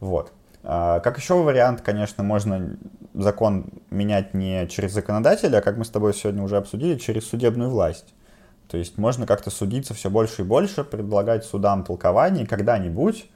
Вот. 0.00 0.32
А, 0.62 1.00
как 1.00 1.18
еще 1.18 1.34
вариант, 1.42 1.80
конечно, 1.80 2.22
можно 2.22 2.76
закон 3.14 3.66
менять 3.90 4.34
не 4.34 4.66
через 4.68 4.92
законодателя, 4.92 5.58
а 5.58 5.62
как 5.62 5.76
мы 5.76 5.84
с 5.84 5.90
тобой 5.90 6.14
сегодня 6.14 6.42
уже 6.42 6.56
обсудили, 6.56 6.98
через 6.98 7.26
судебную 7.28 7.70
власть. 7.70 8.14
То 8.68 8.76
есть 8.76 8.98
можно 8.98 9.26
как-то 9.26 9.50
судиться 9.50 9.94
все 9.94 10.10
больше 10.10 10.42
и 10.42 10.44
больше, 10.44 10.84
предлагать 10.84 11.44
судам 11.44 11.82
толкование, 11.82 12.46
когда-нибудь 12.46 13.28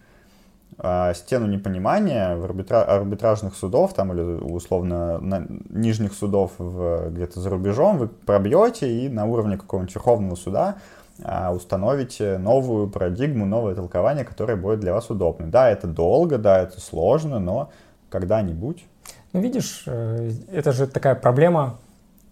э, 0.79 1.13
стену 1.15 1.47
непонимания 1.47 2.37
в 2.37 2.45
арбитра... 2.45 2.85
арбитражных 2.85 3.57
судов 3.57 3.95
там 3.95 4.13
или 4.13 4.21
условно 4.21 5.19
на... 5.19 5.47
нижних 5.71 6.13
судов 6.13 6.53
в... 6.59 7.11
где-то 7.11 7.41
за 7.41 7.51
рубежом 7.51 7.99
вы 7.99 8.09
пробьете 8.09 8.89
и 8.89 9.09
на 9.09 9.25
уровне 9.25 9.57
какого-нибудь 9.57 9.95
Верховного 9.95 10.37
суда 10.37 10.77
э, 11.19 11.51
установите 11.51 12.39
новую 12.39 12.89
парадигму, 12.89 13.47
новое 13.47 13.75
толкование, 13.75 14.25
которое 14.25 14.57
будет 14.57 14.81
для 14.81 14.93
вас 14.93 15.11
удобно. 15.11 15.47
Да, 15.47 15.71
это 15.71 15.87
долго, 15.87 16.39
да, 16.39 16.61
это 16.61 16.81
сложно, 16.81 17.39
но 17.39 17.71
когда-нибудь. 18.09 18.85
Ну, 19.33 19.41
видишь, 19.41 19.85
э, 19.87 20.33
это 20.53 20.73
же 20.73 20.87
такая 20.87 21.15
проблема 21.15 21.79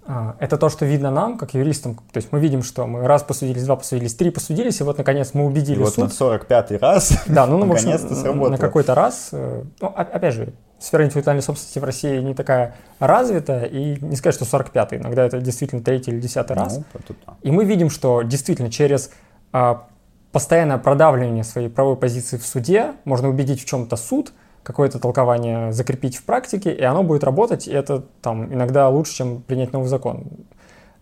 а, 0.05 0.35
это 0.41 0.59
то, 0.59 0.69
что 0.69 0.85
видно 0.85 1.11
нам, 1.11 1.39
как 1.39 1.55
юристам. 1.55 1.95
То 1.95 2.17
есть 2.17 2.33
мы 2.33 2.41
видим, 2.41 2.63
что 2.63 2.87
мы 2.87 3.07
раз 3.07 3.23
посудились, 3.23 3.65
два 3.65 3.77
посудились, 3.77 4.15
три 4.15 4.31
посудились, 4.31 4.81
и 4.81 4.85
вот 4.85 4.99
наконец 4.99 5.31
мы 5.33 5.45
убедили 5.45 5.79
и 5.79 5.83
вот 5.83 5.95
суд. 5.95 6.05
на 6.05 6.25
45-й 6.25 6.77
раз 6.77 7.23
да, 7.27 7.47
ну, 7.47 7.59
ну 7.59 7.67
наконец-то 7.67 8.15
сработало. 8.15 8.51
На 8.51 8.59
какой-то 8.59 8.95
раз, 8.95 9.29
э, 9.33 9.63
ну, 9.81 9.89
опять 9.89 10.35
же, 10.35 10.53
сфера 10.83 11.05
интеллектуальной 11.05 11.43
собственности 11.43 11.79
в 11.79 11.85
России 11.85 12.19
не 12.19 12.35
такая 12.35 12.75
развитая, 12.99 13.65
и 13.65 14.03
не 14.05 14.17
сказать, 14.17 14.35
что 14.35 14.45
45-й, 14.45 14.97
иногда 14.97 15.25
это 15.25 15.41
действительно 15.41 15.83
третий 15.83 16.11
или 16.11 16.21
десятый 16.21 16.57
раз. 16.57 16.79
Ну, 16.79 16.85
да. 17.27 17.35
И 17.43 17.51
мы 17.51 17.65
видим, 17.65 17.91
что 17.91 18.23
действительно 18.23 18.71
через 18.71 19.11
а, 19.53 19.87
постоянное 20.33 20.79
продавливание 20.79 21.45
своей 21.45 21.69
правовой 21.69 21.97
позиции 21.97 22.37
в 22.37 22.47
суде 22.47 22.95
можно 23.05 23.29
убедить 23.29 23.63
в 23.63 23.65
чем-то 23.67 23.97
суд, 23.97 24.33
какое-то 24.63 24.99
толкование 24.99 25.73
закрепить 25.73 26.17
в 26.17 26.25
практике, 26.25 26.73
и 26.73 26.83
оно 26.83 27.03
будет 27.03 27.25
работать, 27.25 27.67
и 27.69 27.73
это 27.73 28.05
там 28.21 28.53
иногда 28.53 28.89
лучше, 28.89 29.15
чем 29.15 29.43
принять 29.43 29.73
новый 29.73 29.89
закон. 29.89 30.25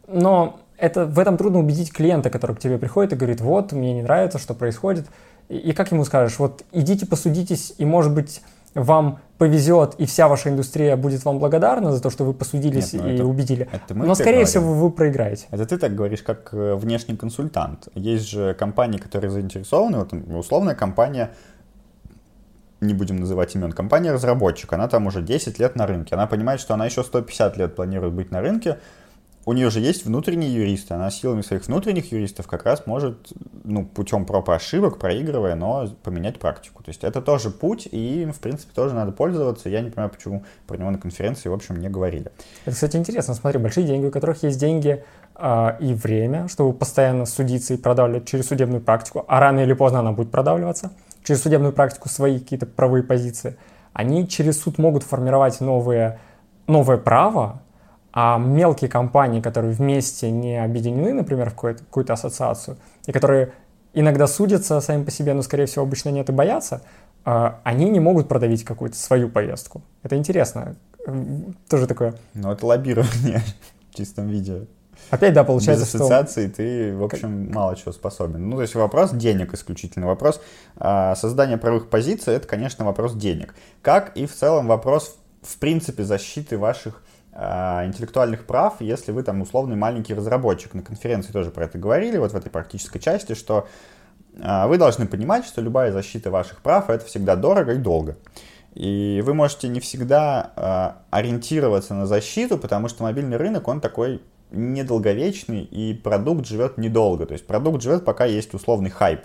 Но 0.09 0.59
это, 0.77 1.05
в 1.05 1.19
этом 1.19 1.37
трудно 1.37 1.61
убедить 1.61 1.93
клиента, 1.93 2.31
который 2.31 2.57
к 2.57 2.59
тебе 2.59 2.79
приходит 2.79 3.13
и 3.13 3.17
говорит, 3.17 3.41
вот, 3.41 3.73
мне 3.73 3.93
не 3.93 4.03
нравится, 4.03 4.39
что 4.39 4.55
происходит. 4.55 5.07
И, 5.49 5.57
и 5.57 5.73
как 5.73 5.93
ему 5.93 6.05
скажешь, 6.05 6.39
вот 6.39 6.65
идите 6.73 7.07
посудитесь, 7.07 7.75
и 7.77 7.85
может 7.85 8.13
быть 8.15 8.41
вам 8.75 9.19
повезет, 9.39 9.95
и 9.99 10.05
вся 10.05 10.29
ваша 10.29 10.51
индустрия 10.51 10.97
будет 10.97 11.25
вам 11.25 11.39
благодарна 11.39 11.93
за 11.93 12.03
то, 12.03 12.11
что 12.11 12.25
вы 12.25 12.35
посудились 12.35 12.93
Нет, 12.93 13.03
ну 13.03 13.09
и 13.09 13.15
это, 13.15 13.25
убедили. 13.25 13.69
Это 13.73 13.95
мы 13.95 14.07
Но, 14.07 14.15
скорее 14.15 14.33
говорим. 14.33 14.47
всего, 14.47 14.75
вы 14.75 14.91
проиграете. 14.91 15.47
Это 15.51 15.67
ты 15.67 15.79
так 15.79 15.95
говоришь, 15.95 16.23
как 16.23 16.53
э, 16.53 16.75
внешний 16.75 17.17
консультант. 17.17 17.89
Есть 17.95 18.29
же 18.29 18.55
компании, 18.55 18.99
которые 18.99 19.31
заинтересованы, 19.31 19.99
вот 19.99 20.13
условная 20.13 20.75
компания 20.75 21.31
не 22.81 22.95
будем 22.95 23.17
называть 23.17 23.55
имен, 23.55 23.73
компания-разработчик, 23.73 24.73
она 24.73 24.89
там 24.89 25.07
уже 25.07 25.23
10 25.23 25.59
лет 25.59 25.77
на 25.77 25.87
рынке, 25.87 26.15
она 26.15 26.27
понимает, 26.27 26.61
что 26.61 26.75
она 26.75 26.87
еще 26.87 27.03
150 27.03 27.57
лет 27.57 27.77
планирует 27.77 28.15
быть 28.15 28.31
на 28.31 28.41
рынке, 28.41 28.79
у 29.45 29.53
нее 29.53 29.71
же 29.71 29.81
есть 29.81 30.05
внутренние 30.05 30.55
юристы, 30.55 30.95
она 30.95 31.11
силами 31.11 31.43
своих 31.43 31.67
внутренних 31.67 32.13
юристов 32.13 32.47
как 32.47 32.65
раз 32.65 32.87
может, 32.87 33.33
ну, 33.65 33.85
путем 33.85 34.27
проб 34.27 34.49
и 34.49 34.53
ошибок, 34.53 34.99
проигрывая, 34.99 35.55
но 35.55 35.89
поменять 36.03 36.39
практику. 36.39 36.83
То 36.83 36.91
есть 36.91 37.05
это 37.05 37.23
тоже 37.23 37.51
путь, 37.51 37.89
и 37.91 38.23
им, 38.23 38.33
в 38.33 38.39
принципе, 38.39 38.73
тоже 38.75 38.95
надо 38.95 39.13
пользоваться. 39.13 39.69
Я 39.69 39.81
не 39.81 39.91
понимаю, 39.91 40.11
почему 40.11 40.45
про 40.67 40.77
него 40.77 40.91
на 40.91 40.99
конференции, 40.99 41.49
в 41.49 41.55
общем, 41.55 41.77
не 41.77 41.89
говорили. 41.89 42.31
Это, 42.65 42.75
кстати, 42.75 42.97
интересно. 42.97 43.35
Смотри, 43.35 43.59
большие 43.59 43.87
деньги, 43.87 44.07
у 44.07 44.11
которых 44.11 44.43
есть 44.43 44.59
деньги 44.59 45.05
э, 45.37 45.77
и 45.81 45.95
время, 45.95 46.49
чтобы 46.49 46.73
постоянно 46.73 47.27
судиться 47.27 47.75
и 47.75 47.77
продавливать 47.77 48.29
через 48.29 48.49
судебную 48.49 48.83
практику, 48.83 49.25
а 49.27 49.41
рано 49.41 49.61
или 49.61 49.73
поздно 49.73 50.01
она 50.01 50.13
будет 50.13 50.31
продавливаться– 50.31 50.93
через 51.25 51.43
судебную 51.43 51.73
практику 51.73 52.09
свои 52.09 52.39
какие-то 52.39 52.67
правовые 52.67 53.03
позиции, 53.03 53.57
они 53.93 54.29
через 54.29 54.61
суд 54.61 54.79
могут 54.79 55.03
формировать 55.03 55.61
новые, 55.61 56.19
новое 56.67 56.97
право, 56.97 57.63
а 58.13 58.39
мелкие 58.39 58.91
компании, 58.91 59.41
которые 59.41 59.73
вместе 59.73 60.31
не 60.31 60.63
объединены, 60.63 61.13
например, 61.13 61.51
в 61.51 61.55
какую-то, 61.55 61.85
какую 61.85 62.13
ассоциацию, 62.13 62.77
и 63.07 63.13
которые 63.13 63.53
иногда 63.95 64.27
судятся 64.27 64.81
сами 64.81 65.05
по 65.05 65.11
себе, 65.11 65.35
но, 65.35 65.43
скорее 65.43 65.67
всего, 65.67 65.85
обычно 65.85 66.11
нет 66.11 66.29
и 66.29 66.33
боятся, 66.33 66.83
а, 67.25 67.61
они 67.65 67.89
не 67.91 68.01
могут 68.01 68.29
продавить 68.29 68.65
какую-то 68.65 68.97
свою 68.97 69.29
повестку. 69.29 69.83
Это 70.03 70.17
интересно. 70.17 70.77
Тоже 71.69 71.87
такое... 71.87 72.15
Ну, 72.35 72.51
это 72.51 72.67
лоббирование 72.67 73.43
в 73.91 73.95
чистом 73.95 74.29
виде. 74.29 74.67
Опять, 75.09 75.33
да, 75.33 75.45
получается, 75.45 75.85
Без 75.87 75.95
ассоциации 75.95 76.47
что... 76.47 76.57
ты, 76.57 76.97
в 76.97 77.03
общем, 77.03 77.47
как... 77.47 77.55
мало 77.55 77.77
чего 77.77 77.93
способен. 77.93 78.49
Ну, 78.49 78.57
то 78.57 78.63
есть 78.63 78.75
вопрос 78.75 79.13
денег 79.13 79.55
исключительно. 79.55 80.07
Вопрос 80.07 80.41
а, 80.77 81.15
создания 81.17 81.57
правых 81.57 81.89
позиций— 81.89 82.35
это, 82.37 82.47
конечно, 82.47 82.85
вопрос 82.85 83.15
денег. 83.15 83.55
Как 83.83 84.17
и 84.17 84.27
в 84.27 84.35
целом 84.35 84.67
вопрос, 84.67 85.17
в 85.43 85.59
принципе, 85.59 86.05
защиты 86.05 86.59
ваших 86.59 87.03
интеллектуальных 87.41 88.45
прав, 88.45 88.81
если 88.81 89.13
вы 89.13 89.23
там 89.23 89.41
условный 89.41 89.77
маленький 89.77 90.13
разработчик. 90.15 90.75
На 90.75 90.83
конференции 90.83 91.33
тоже 91.33 91.51
про 91.51 91.65
это 91.65 91.79
говорили, 91.79 92.19
вот 92.19 92.33
в 92.33 92.37
этой 92.37 92.51
практической 92.51 92.99
части, 92.99 93.35
что 93.35 93.67
а, 94.43 94.67
вы 94.67 94.79
должны 94.79 95.07
понимать, 95.07 95.47
что 95.47 95.61
любая 95.61 95.93
защита 95.93 96.31
ваших 96.31 96.61
прав— 96.61 96.89
это 96.91 97.05
всегда 97.07 97.37
дорого 97.37 97.73
и 97.73 97.79
долго. 97.79 98.17
И 98.75 99.23
вы 99.25 99.35
можете 99.35 99.69
не 99.69 99.81
всегда 99.81 100.53
э, 100.55 101.01
ориентироваться 101.11 101.93
на 101.93 102.07
защиту, 102.07 102.57
потому 102.57 102.89
что 102.89 103.03
мобильный 103.03 103.37
рынок, 103.37 103.67
он 103.67 103.81
такой 103.81 104.23
недолговечный, 104.53 105.65
и 105.65 105.95
продукт 105.95 106.47
живет 106.47 106.79
недолго. 106.79 107.27
То 107.27 107.33
есть 107.33 107.47
продукт 107.47 107.83
живет, 107.83 108.05
пока 108.05 108.27
есть 108.27 108.55
условный 108.55 108.91
хайп. 108.91 109.23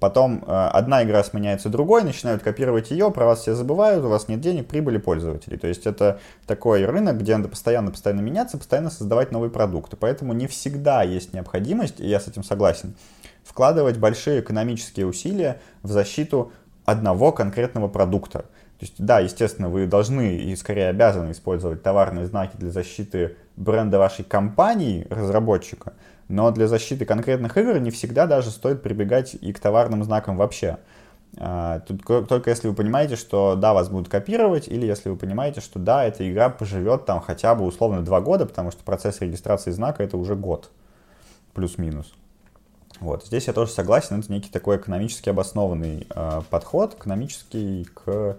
Потом 0.00 0.42
э, 0.46 0.50
одна 0.50 1.04
игра 1.04 1.22
сменяется 1.22 1.68
другой, 1.68 2.04
начинают 2.04 2.42
копировать 2.42 2.90
ее, 2.90 3.10
про 3.10 3.26
вас 3.26 3.40
все 3.40 3.54
забывают, 3.54 4.04
у 4.04 4.08
вас 4.08 4.28
нет 4.28 4.40
денег, 4.40 4.66
прибыли 4.66 4.98
пользователей. 4.98 5.58
То 5.58 5.68
есть 5.68 5.86
это 5.86 6.20
такой 6.46 6.84
рынок, 6.84 7.18
где 7.18 7.36
надо 7.36 7.48
постоянно-постоянно 7.48 8.20
меняться, 8.20 8.58
постоянно 8.58 8.90
создавать 8.90 9.30
новые 9.30 9.50
продукты. 9.50 9.96
Поэтому 9.96 10.32
не 10.32 10.46
всегда 10.46 11.02
есть 11.02 11.32
необходимость, 11.32 12.00
и 12.00 12.08
я 12.08 12.18
с 12.18 12.26
этим 12.26 12.42
согласен, 12.42 12.94
вкладывать 13.44 13.98
большие 13.98 14.40
экономические 14.40 15.06
усилия 15.06 15.60
в 15.82 15.90
защиту 15.90 16.50
одного 16.84 17.30
конкретного 17.32 17.88
продукта. 17.88 18.46
То 18.78 18.86
есть, 18.86 18.94
да, 18.98 19.20
естественно, 19.20 19.68
вы 19.68 19.86
должны 19.86 20.36
и 20.36 20.56
скорее 20.56 20.88
обязаны 20.88 21.30
использовать 21.30 21.82
товарные 21.82 22.26
знаки 22.26 22.56
для 22.56 22.70
защиты 22.70 23.36
бренда 23.56 23.98
вашей 23.98 24.24
компании, 24.24 25.06
разработчика, 25.10 25.92
но 26.28 26.50
для 26.50 26.68
защиты 26.68 27.04
конкретных 27.04 27.56
игр 27.56 27.78
не 27.78 27.90
всегда 27.90 28.26
даже 28.26 28.50
стоит 28.50 28.82
прибегать 28.82 29.34
и 29.34 29.52
к 29.52 29.60
товарным 29.60 30.04
знакам 30.04 30.36
вообще. 30.36 30.78
А, 31.36 31.80
тут 31.80 32.04
только 32.28 32.50
если 32.50 32.68
вы 32.68 32.74
понимаете, 32.74 33.16
что 33.16 33.56
да, 33.56 33.74
вас 33.74 33.88
будут 33.88 34.08
копировать, 34.08 34.68
или 34.68 34.86
если 34.86 35.08
вы 35.08 35.16
понимаете, 35.16 35.60
что 35.60 35.78
да, 35.78 36.04
эта 36.04 36.30
игра 36.30 36.48
поживет 36.48 37.06
там 37.06 37.20
хотя 37.20 37.54
бы 37.54 37.64
условно 37.64 38.02
два 38.02 38.20
года, 38.20 38.46
потому 38.46 38.70
что 38.70 38.82
процесс 38.84 39.20
регистрации 39.20 39.70
знака 39.70 40.02
это 40.02 40.16
уже 40.16 40.36
год, 40.36 40.70
плюс-минус. 41.52 42.12
Вот. 43.00 43.26
Здесь 43.26 43.48
я 43.48 43.52
тоже 43.52 43.72
согласен, 43.72 44.20
это 44.20 44.32
некий 44.32 44.50
такой 44.50 44.76
экономически 44.76 45.28
обоснованный 45.28 46.06
э, 46.08 46.42
подход, 46.48 46.94
экономический 46.94 47.84
к 47.92 48.38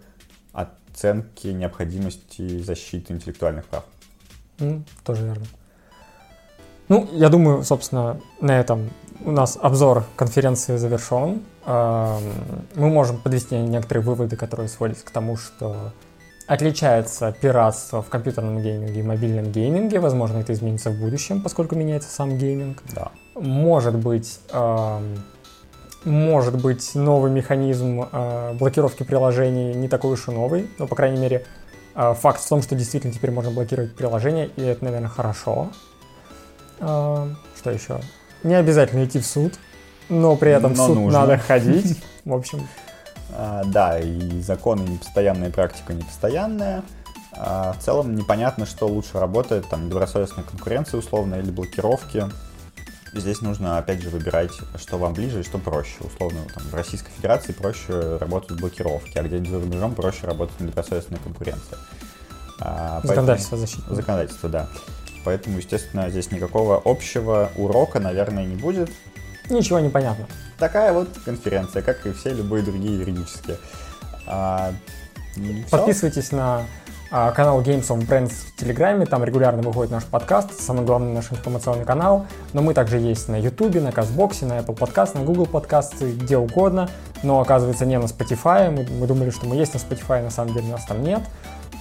оценке 0.54 1.54
необходимости 1.54 2.60
защиты 2.60 3.14
интеллектуальных 3.14 3.66
прав. 3.66 3.84
Mm, 4.60 4.84
тоже 5.04 5.26
верно. 5.26 5.46
Ну, 6.88 7.08
я 7.14 7.30
думаю, 7.30 7.64
собственно, 7.64 8.20
на 8.42 8.60
этом 8.60 8.90
у 9.24 9.32
нас 9.32 9.58
обзор 9.60 10.04
конференции 10.16 10.78
завершен. 10.78 11.42
Мы 11.66 12.90
можем 12.90 13.18
подвести 13.18 13.56
некоторые 13.58 14.04
выводы, 14.04 14.36
которые 14.36 14.68
сводятся 14.70 15.06
к 15.06 15.10
тому, 15.10 15.36
что 15.36 15.94
отличается 16.48 17.36
пиратство 17.42 18.04
в 18.04 18.10
компьютерном 18.10 18.62
гейминге 18.62 19.00
и 19.00 19.04
мобильном 19.04 19.52
гейминге. 19.52 20.00
Возможно, 20.00 20.38
это 20.38 20.54
изменится 20.54 20.92
в 20.92 21.00
будущем, 21.00 21.42
поскольку 21.42 21.76
меняется 21.76 22.10
сам 22.10 22.38
гейминг. 22.38 22.84
Да. 22.94 23.12
Может 23.34 23.96
быть, 23.96 24.40
может 26.04 26.62
быть 26.62 26.94
новый 26.94 27.32
механизм 27.32 28.06
блокировки 28.60 29.02
приложений 29.02 29.74
не 29.74 29.88
такой 29.88 30.12
уж 30.14 30.28
и 30.28 30.32
новый, 30.32 30.70
но, 30.78 30.86
по 30.86 30.96
крайней 30.96 31.20
мере, 31.20 31.46
а, 31.96 32.14
факт 32.14 32.42
в 32.42 32.48
том, 32.48 32.62
что 32.62 32.76
действительно 32.76 33.12
теперь 33.12 33.32
можно 33.32 33.52
блокировать 33.52 33.96
приложение, 33.96 34.50
и 34.56 34.62
это, 34.62 34.84
наверное, 34.84 35.10
хорошо. 35.10 35.72
А, 36.80 37.30
что 37.58 37.72
еще? 37.72 38.00
Не 38.44 38.56
обязательно 38.56 39.06
идти 39.06 39.20
в 39.20 39.26
суд, 39.26 39.54
но 40.10 40.36
при 40.36 40.52
этом 40.52 40.74
но 40.74 40.84
в 40.84 40.88
суд 40.88 40.96
нужно. 40.96 41.20
надо 41.22 41.38
ходить. 41.38 42.02
В 42.26 42.34
общем. 42.34 42.68
А, 43.32 43.64
да, 43.66 44.00
и 44.00 44.42
законы 44.42 44.82
не 44.82 44.98
постоянная, 44.98 45.52
практика 45.52 45.94
не 45.94 46.04
постоянная. 46.04 46.84
В 47.38 47.78
целом 47.82 48.16
непонятно, 48.16 48.66
что 48.66 48.88
лучше 48.88 49.20
работает, 49.20 49.68
там, 49.68 49.90
добросовестная 49.90 50.46
конкуренция 50.46 51.00
условно 51.00 51.36
или 51.36 51.52
блокировки. 51.52 52.26
Здесь 53.14 53.42
нужно, 53.42 53.78
опять 53.78 54.02
же, 54.02 54.10
выбирать, 54.10 54.52
что 54.78 54.98
вам 54.98 55.14
ближе 55.14 55.42
и 55.42 55.44
что 55.44 55.58
проще. 55.58 55.96
Условно, 56.00 56.40
там, 56.54 56.64
в 56.64 56.74
Российской 56.74 57.12
Федерации 57.12 57.52
проще 57.52 58.18
работать 58.18 58.58
блокировки, 58.58 59.18
а 59.18 59.24
где-нибудь 59.24 59.50
за 59.50 59.60
рубежом 59.60 59.96
проще 59.96 60.28
работать 60.28 60.58
недобросовестная 60.62 61.20
конкуренция. 61.20 61.78
А, 62.60 63.02
законодательство 63.04 63.58
защитное. 63.58 63.96
Законодательство, 63.96 64.50
да. 64.50 64.70
Поэтому, 65.26 65.58
естественно, 65.58 66.10
здесь 66.10 66.32
никакого 66.32 66.82
общего 66.86 67.52
урока, 67.58 68.00
наверное, 68.00 68.46
не 68.46 68.56
будет. 68.56 68.90
ничего 69.50 69.80
не 69.80 69.90
понятно. 69.90 70.28
Такая 70.58 70.94
вот 70.94 71.10
конференция, 71.26 71.82
как 71.82 72.06
и 72.06 72.14
все 72.14 72.32
любые 72.32 72.64
другие 72.64 73.00
юридические. 73.00 73.58
А, 74.28 74.72
Подписывайтесь 75.70 76.32
на 76.32 76.64
а, 77.12 77.32
канал 77.32 77.62
Games 77.62 77.88
of 77.88 78.08
Brands 78.08 78.32
в 78.32 78.56
Телеграме, 78.56 79.06
там 79.06 79.24
регулярно 79.24 79.62
выходит 79.62 79.92
наш 79.92 80.06
подкаст, 80.06 80.60
самый 80.60 80.86
главный 80.86 81.14
наш 81.14 81.32
информационный 81.32 81.86
канал, 81.86 82.26
но 82.54 82.62
мы 82.62 82.74
также 82.74 82.98
есть 82.98 83.28
на 83.28 83.36
Ютубе, 83.36 83.82
на 83.82 83.92
Казбоксе, 83.92 84.46
на 84.46 84.60
Apple 84.60 84.76
Podcast, 84.78 85.18
на 85.18 85.24
Google 85.24 85.46
Podcast, 85.46 85.98
где 86.16 86.38
угодно, 86.38 86.90
но 87.22 87.42
оказывается 87.42 87.86
не 87.86 88.00
на 88.00 88.06
Spotify, 88.06 88.72
мы, 88.72 88.88
мы 89.00 89.08
думали, 89.08 89.30
что 89.30 89.46
мы 89.46 89.56
есть 89.56 89.74
на 89.74 89.78
Spotify, 89.78 90.24
на 90.24 90.32
самом 90.32 90.54
деле 90.54 90.68
нас 90.72 90.86
там 90.86 91.04
нет, 91.04 91.22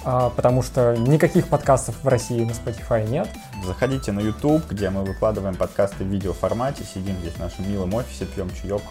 потому 0.05 0.63
что 0.63 0.97
никаких 0.97 1.49
подкастов 1.49 1.97
в 2.03 2.09
России 2.09 2.45
на 2.45 2.51
Spotify 2.51 3.09
нет. 3.09 3.29
Заходите 3.65 4.13
на 4.13 4.21
YouTube, 4.21 4.63
где 4.71 4.91
мы 4.91 5.03
выкладываем 5.03 5.55
подкасты 5.55 6.05
в 6.05 6.09
видеоформате, 6.09 6.85
сидим 6.85 7.17
здесь 7.19 7.35
в 7.35 7.39
нашем 7.39 7.71
милом 7.71 7.95
офисе, 7.95 8.27
пьем 8.27 8.51
чаек, 8.51 8.83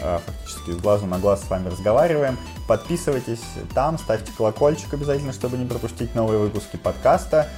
а, 0.00 0.20
фактически 0.24 0.72
с 0.72 0.76
глазу 0.76 1.06
на 1.06 1.18
глаз 1.18 1.42
с 1.42 1.50
вами 1.50 1.68
разговариваем. 1.68 2.38
Подписывайтесь 2.66 3.42
там, 3.74 3.98
ставьте 3.98 4.30
колокольчик 4.36 4.92
обязательно, 4.92 5.32
чтобы 5.32 5.56
не 5.56 5.66
пропустить 5.66 6.14
новые 6.14 6.38
выпуски 6.38 6.76
подкаста. 6.76 7.48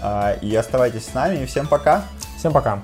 А, 0.00 0.32
и 0.40 0.54
оставайтесь 0.54 1.06
с 1.06 1.14
нами, 1.14 1.42
и 1.42 1.46
всем 1.46 1.66
пока! 1.66 2.04
Всем 2.38 2.52
пока! 2.52 2.82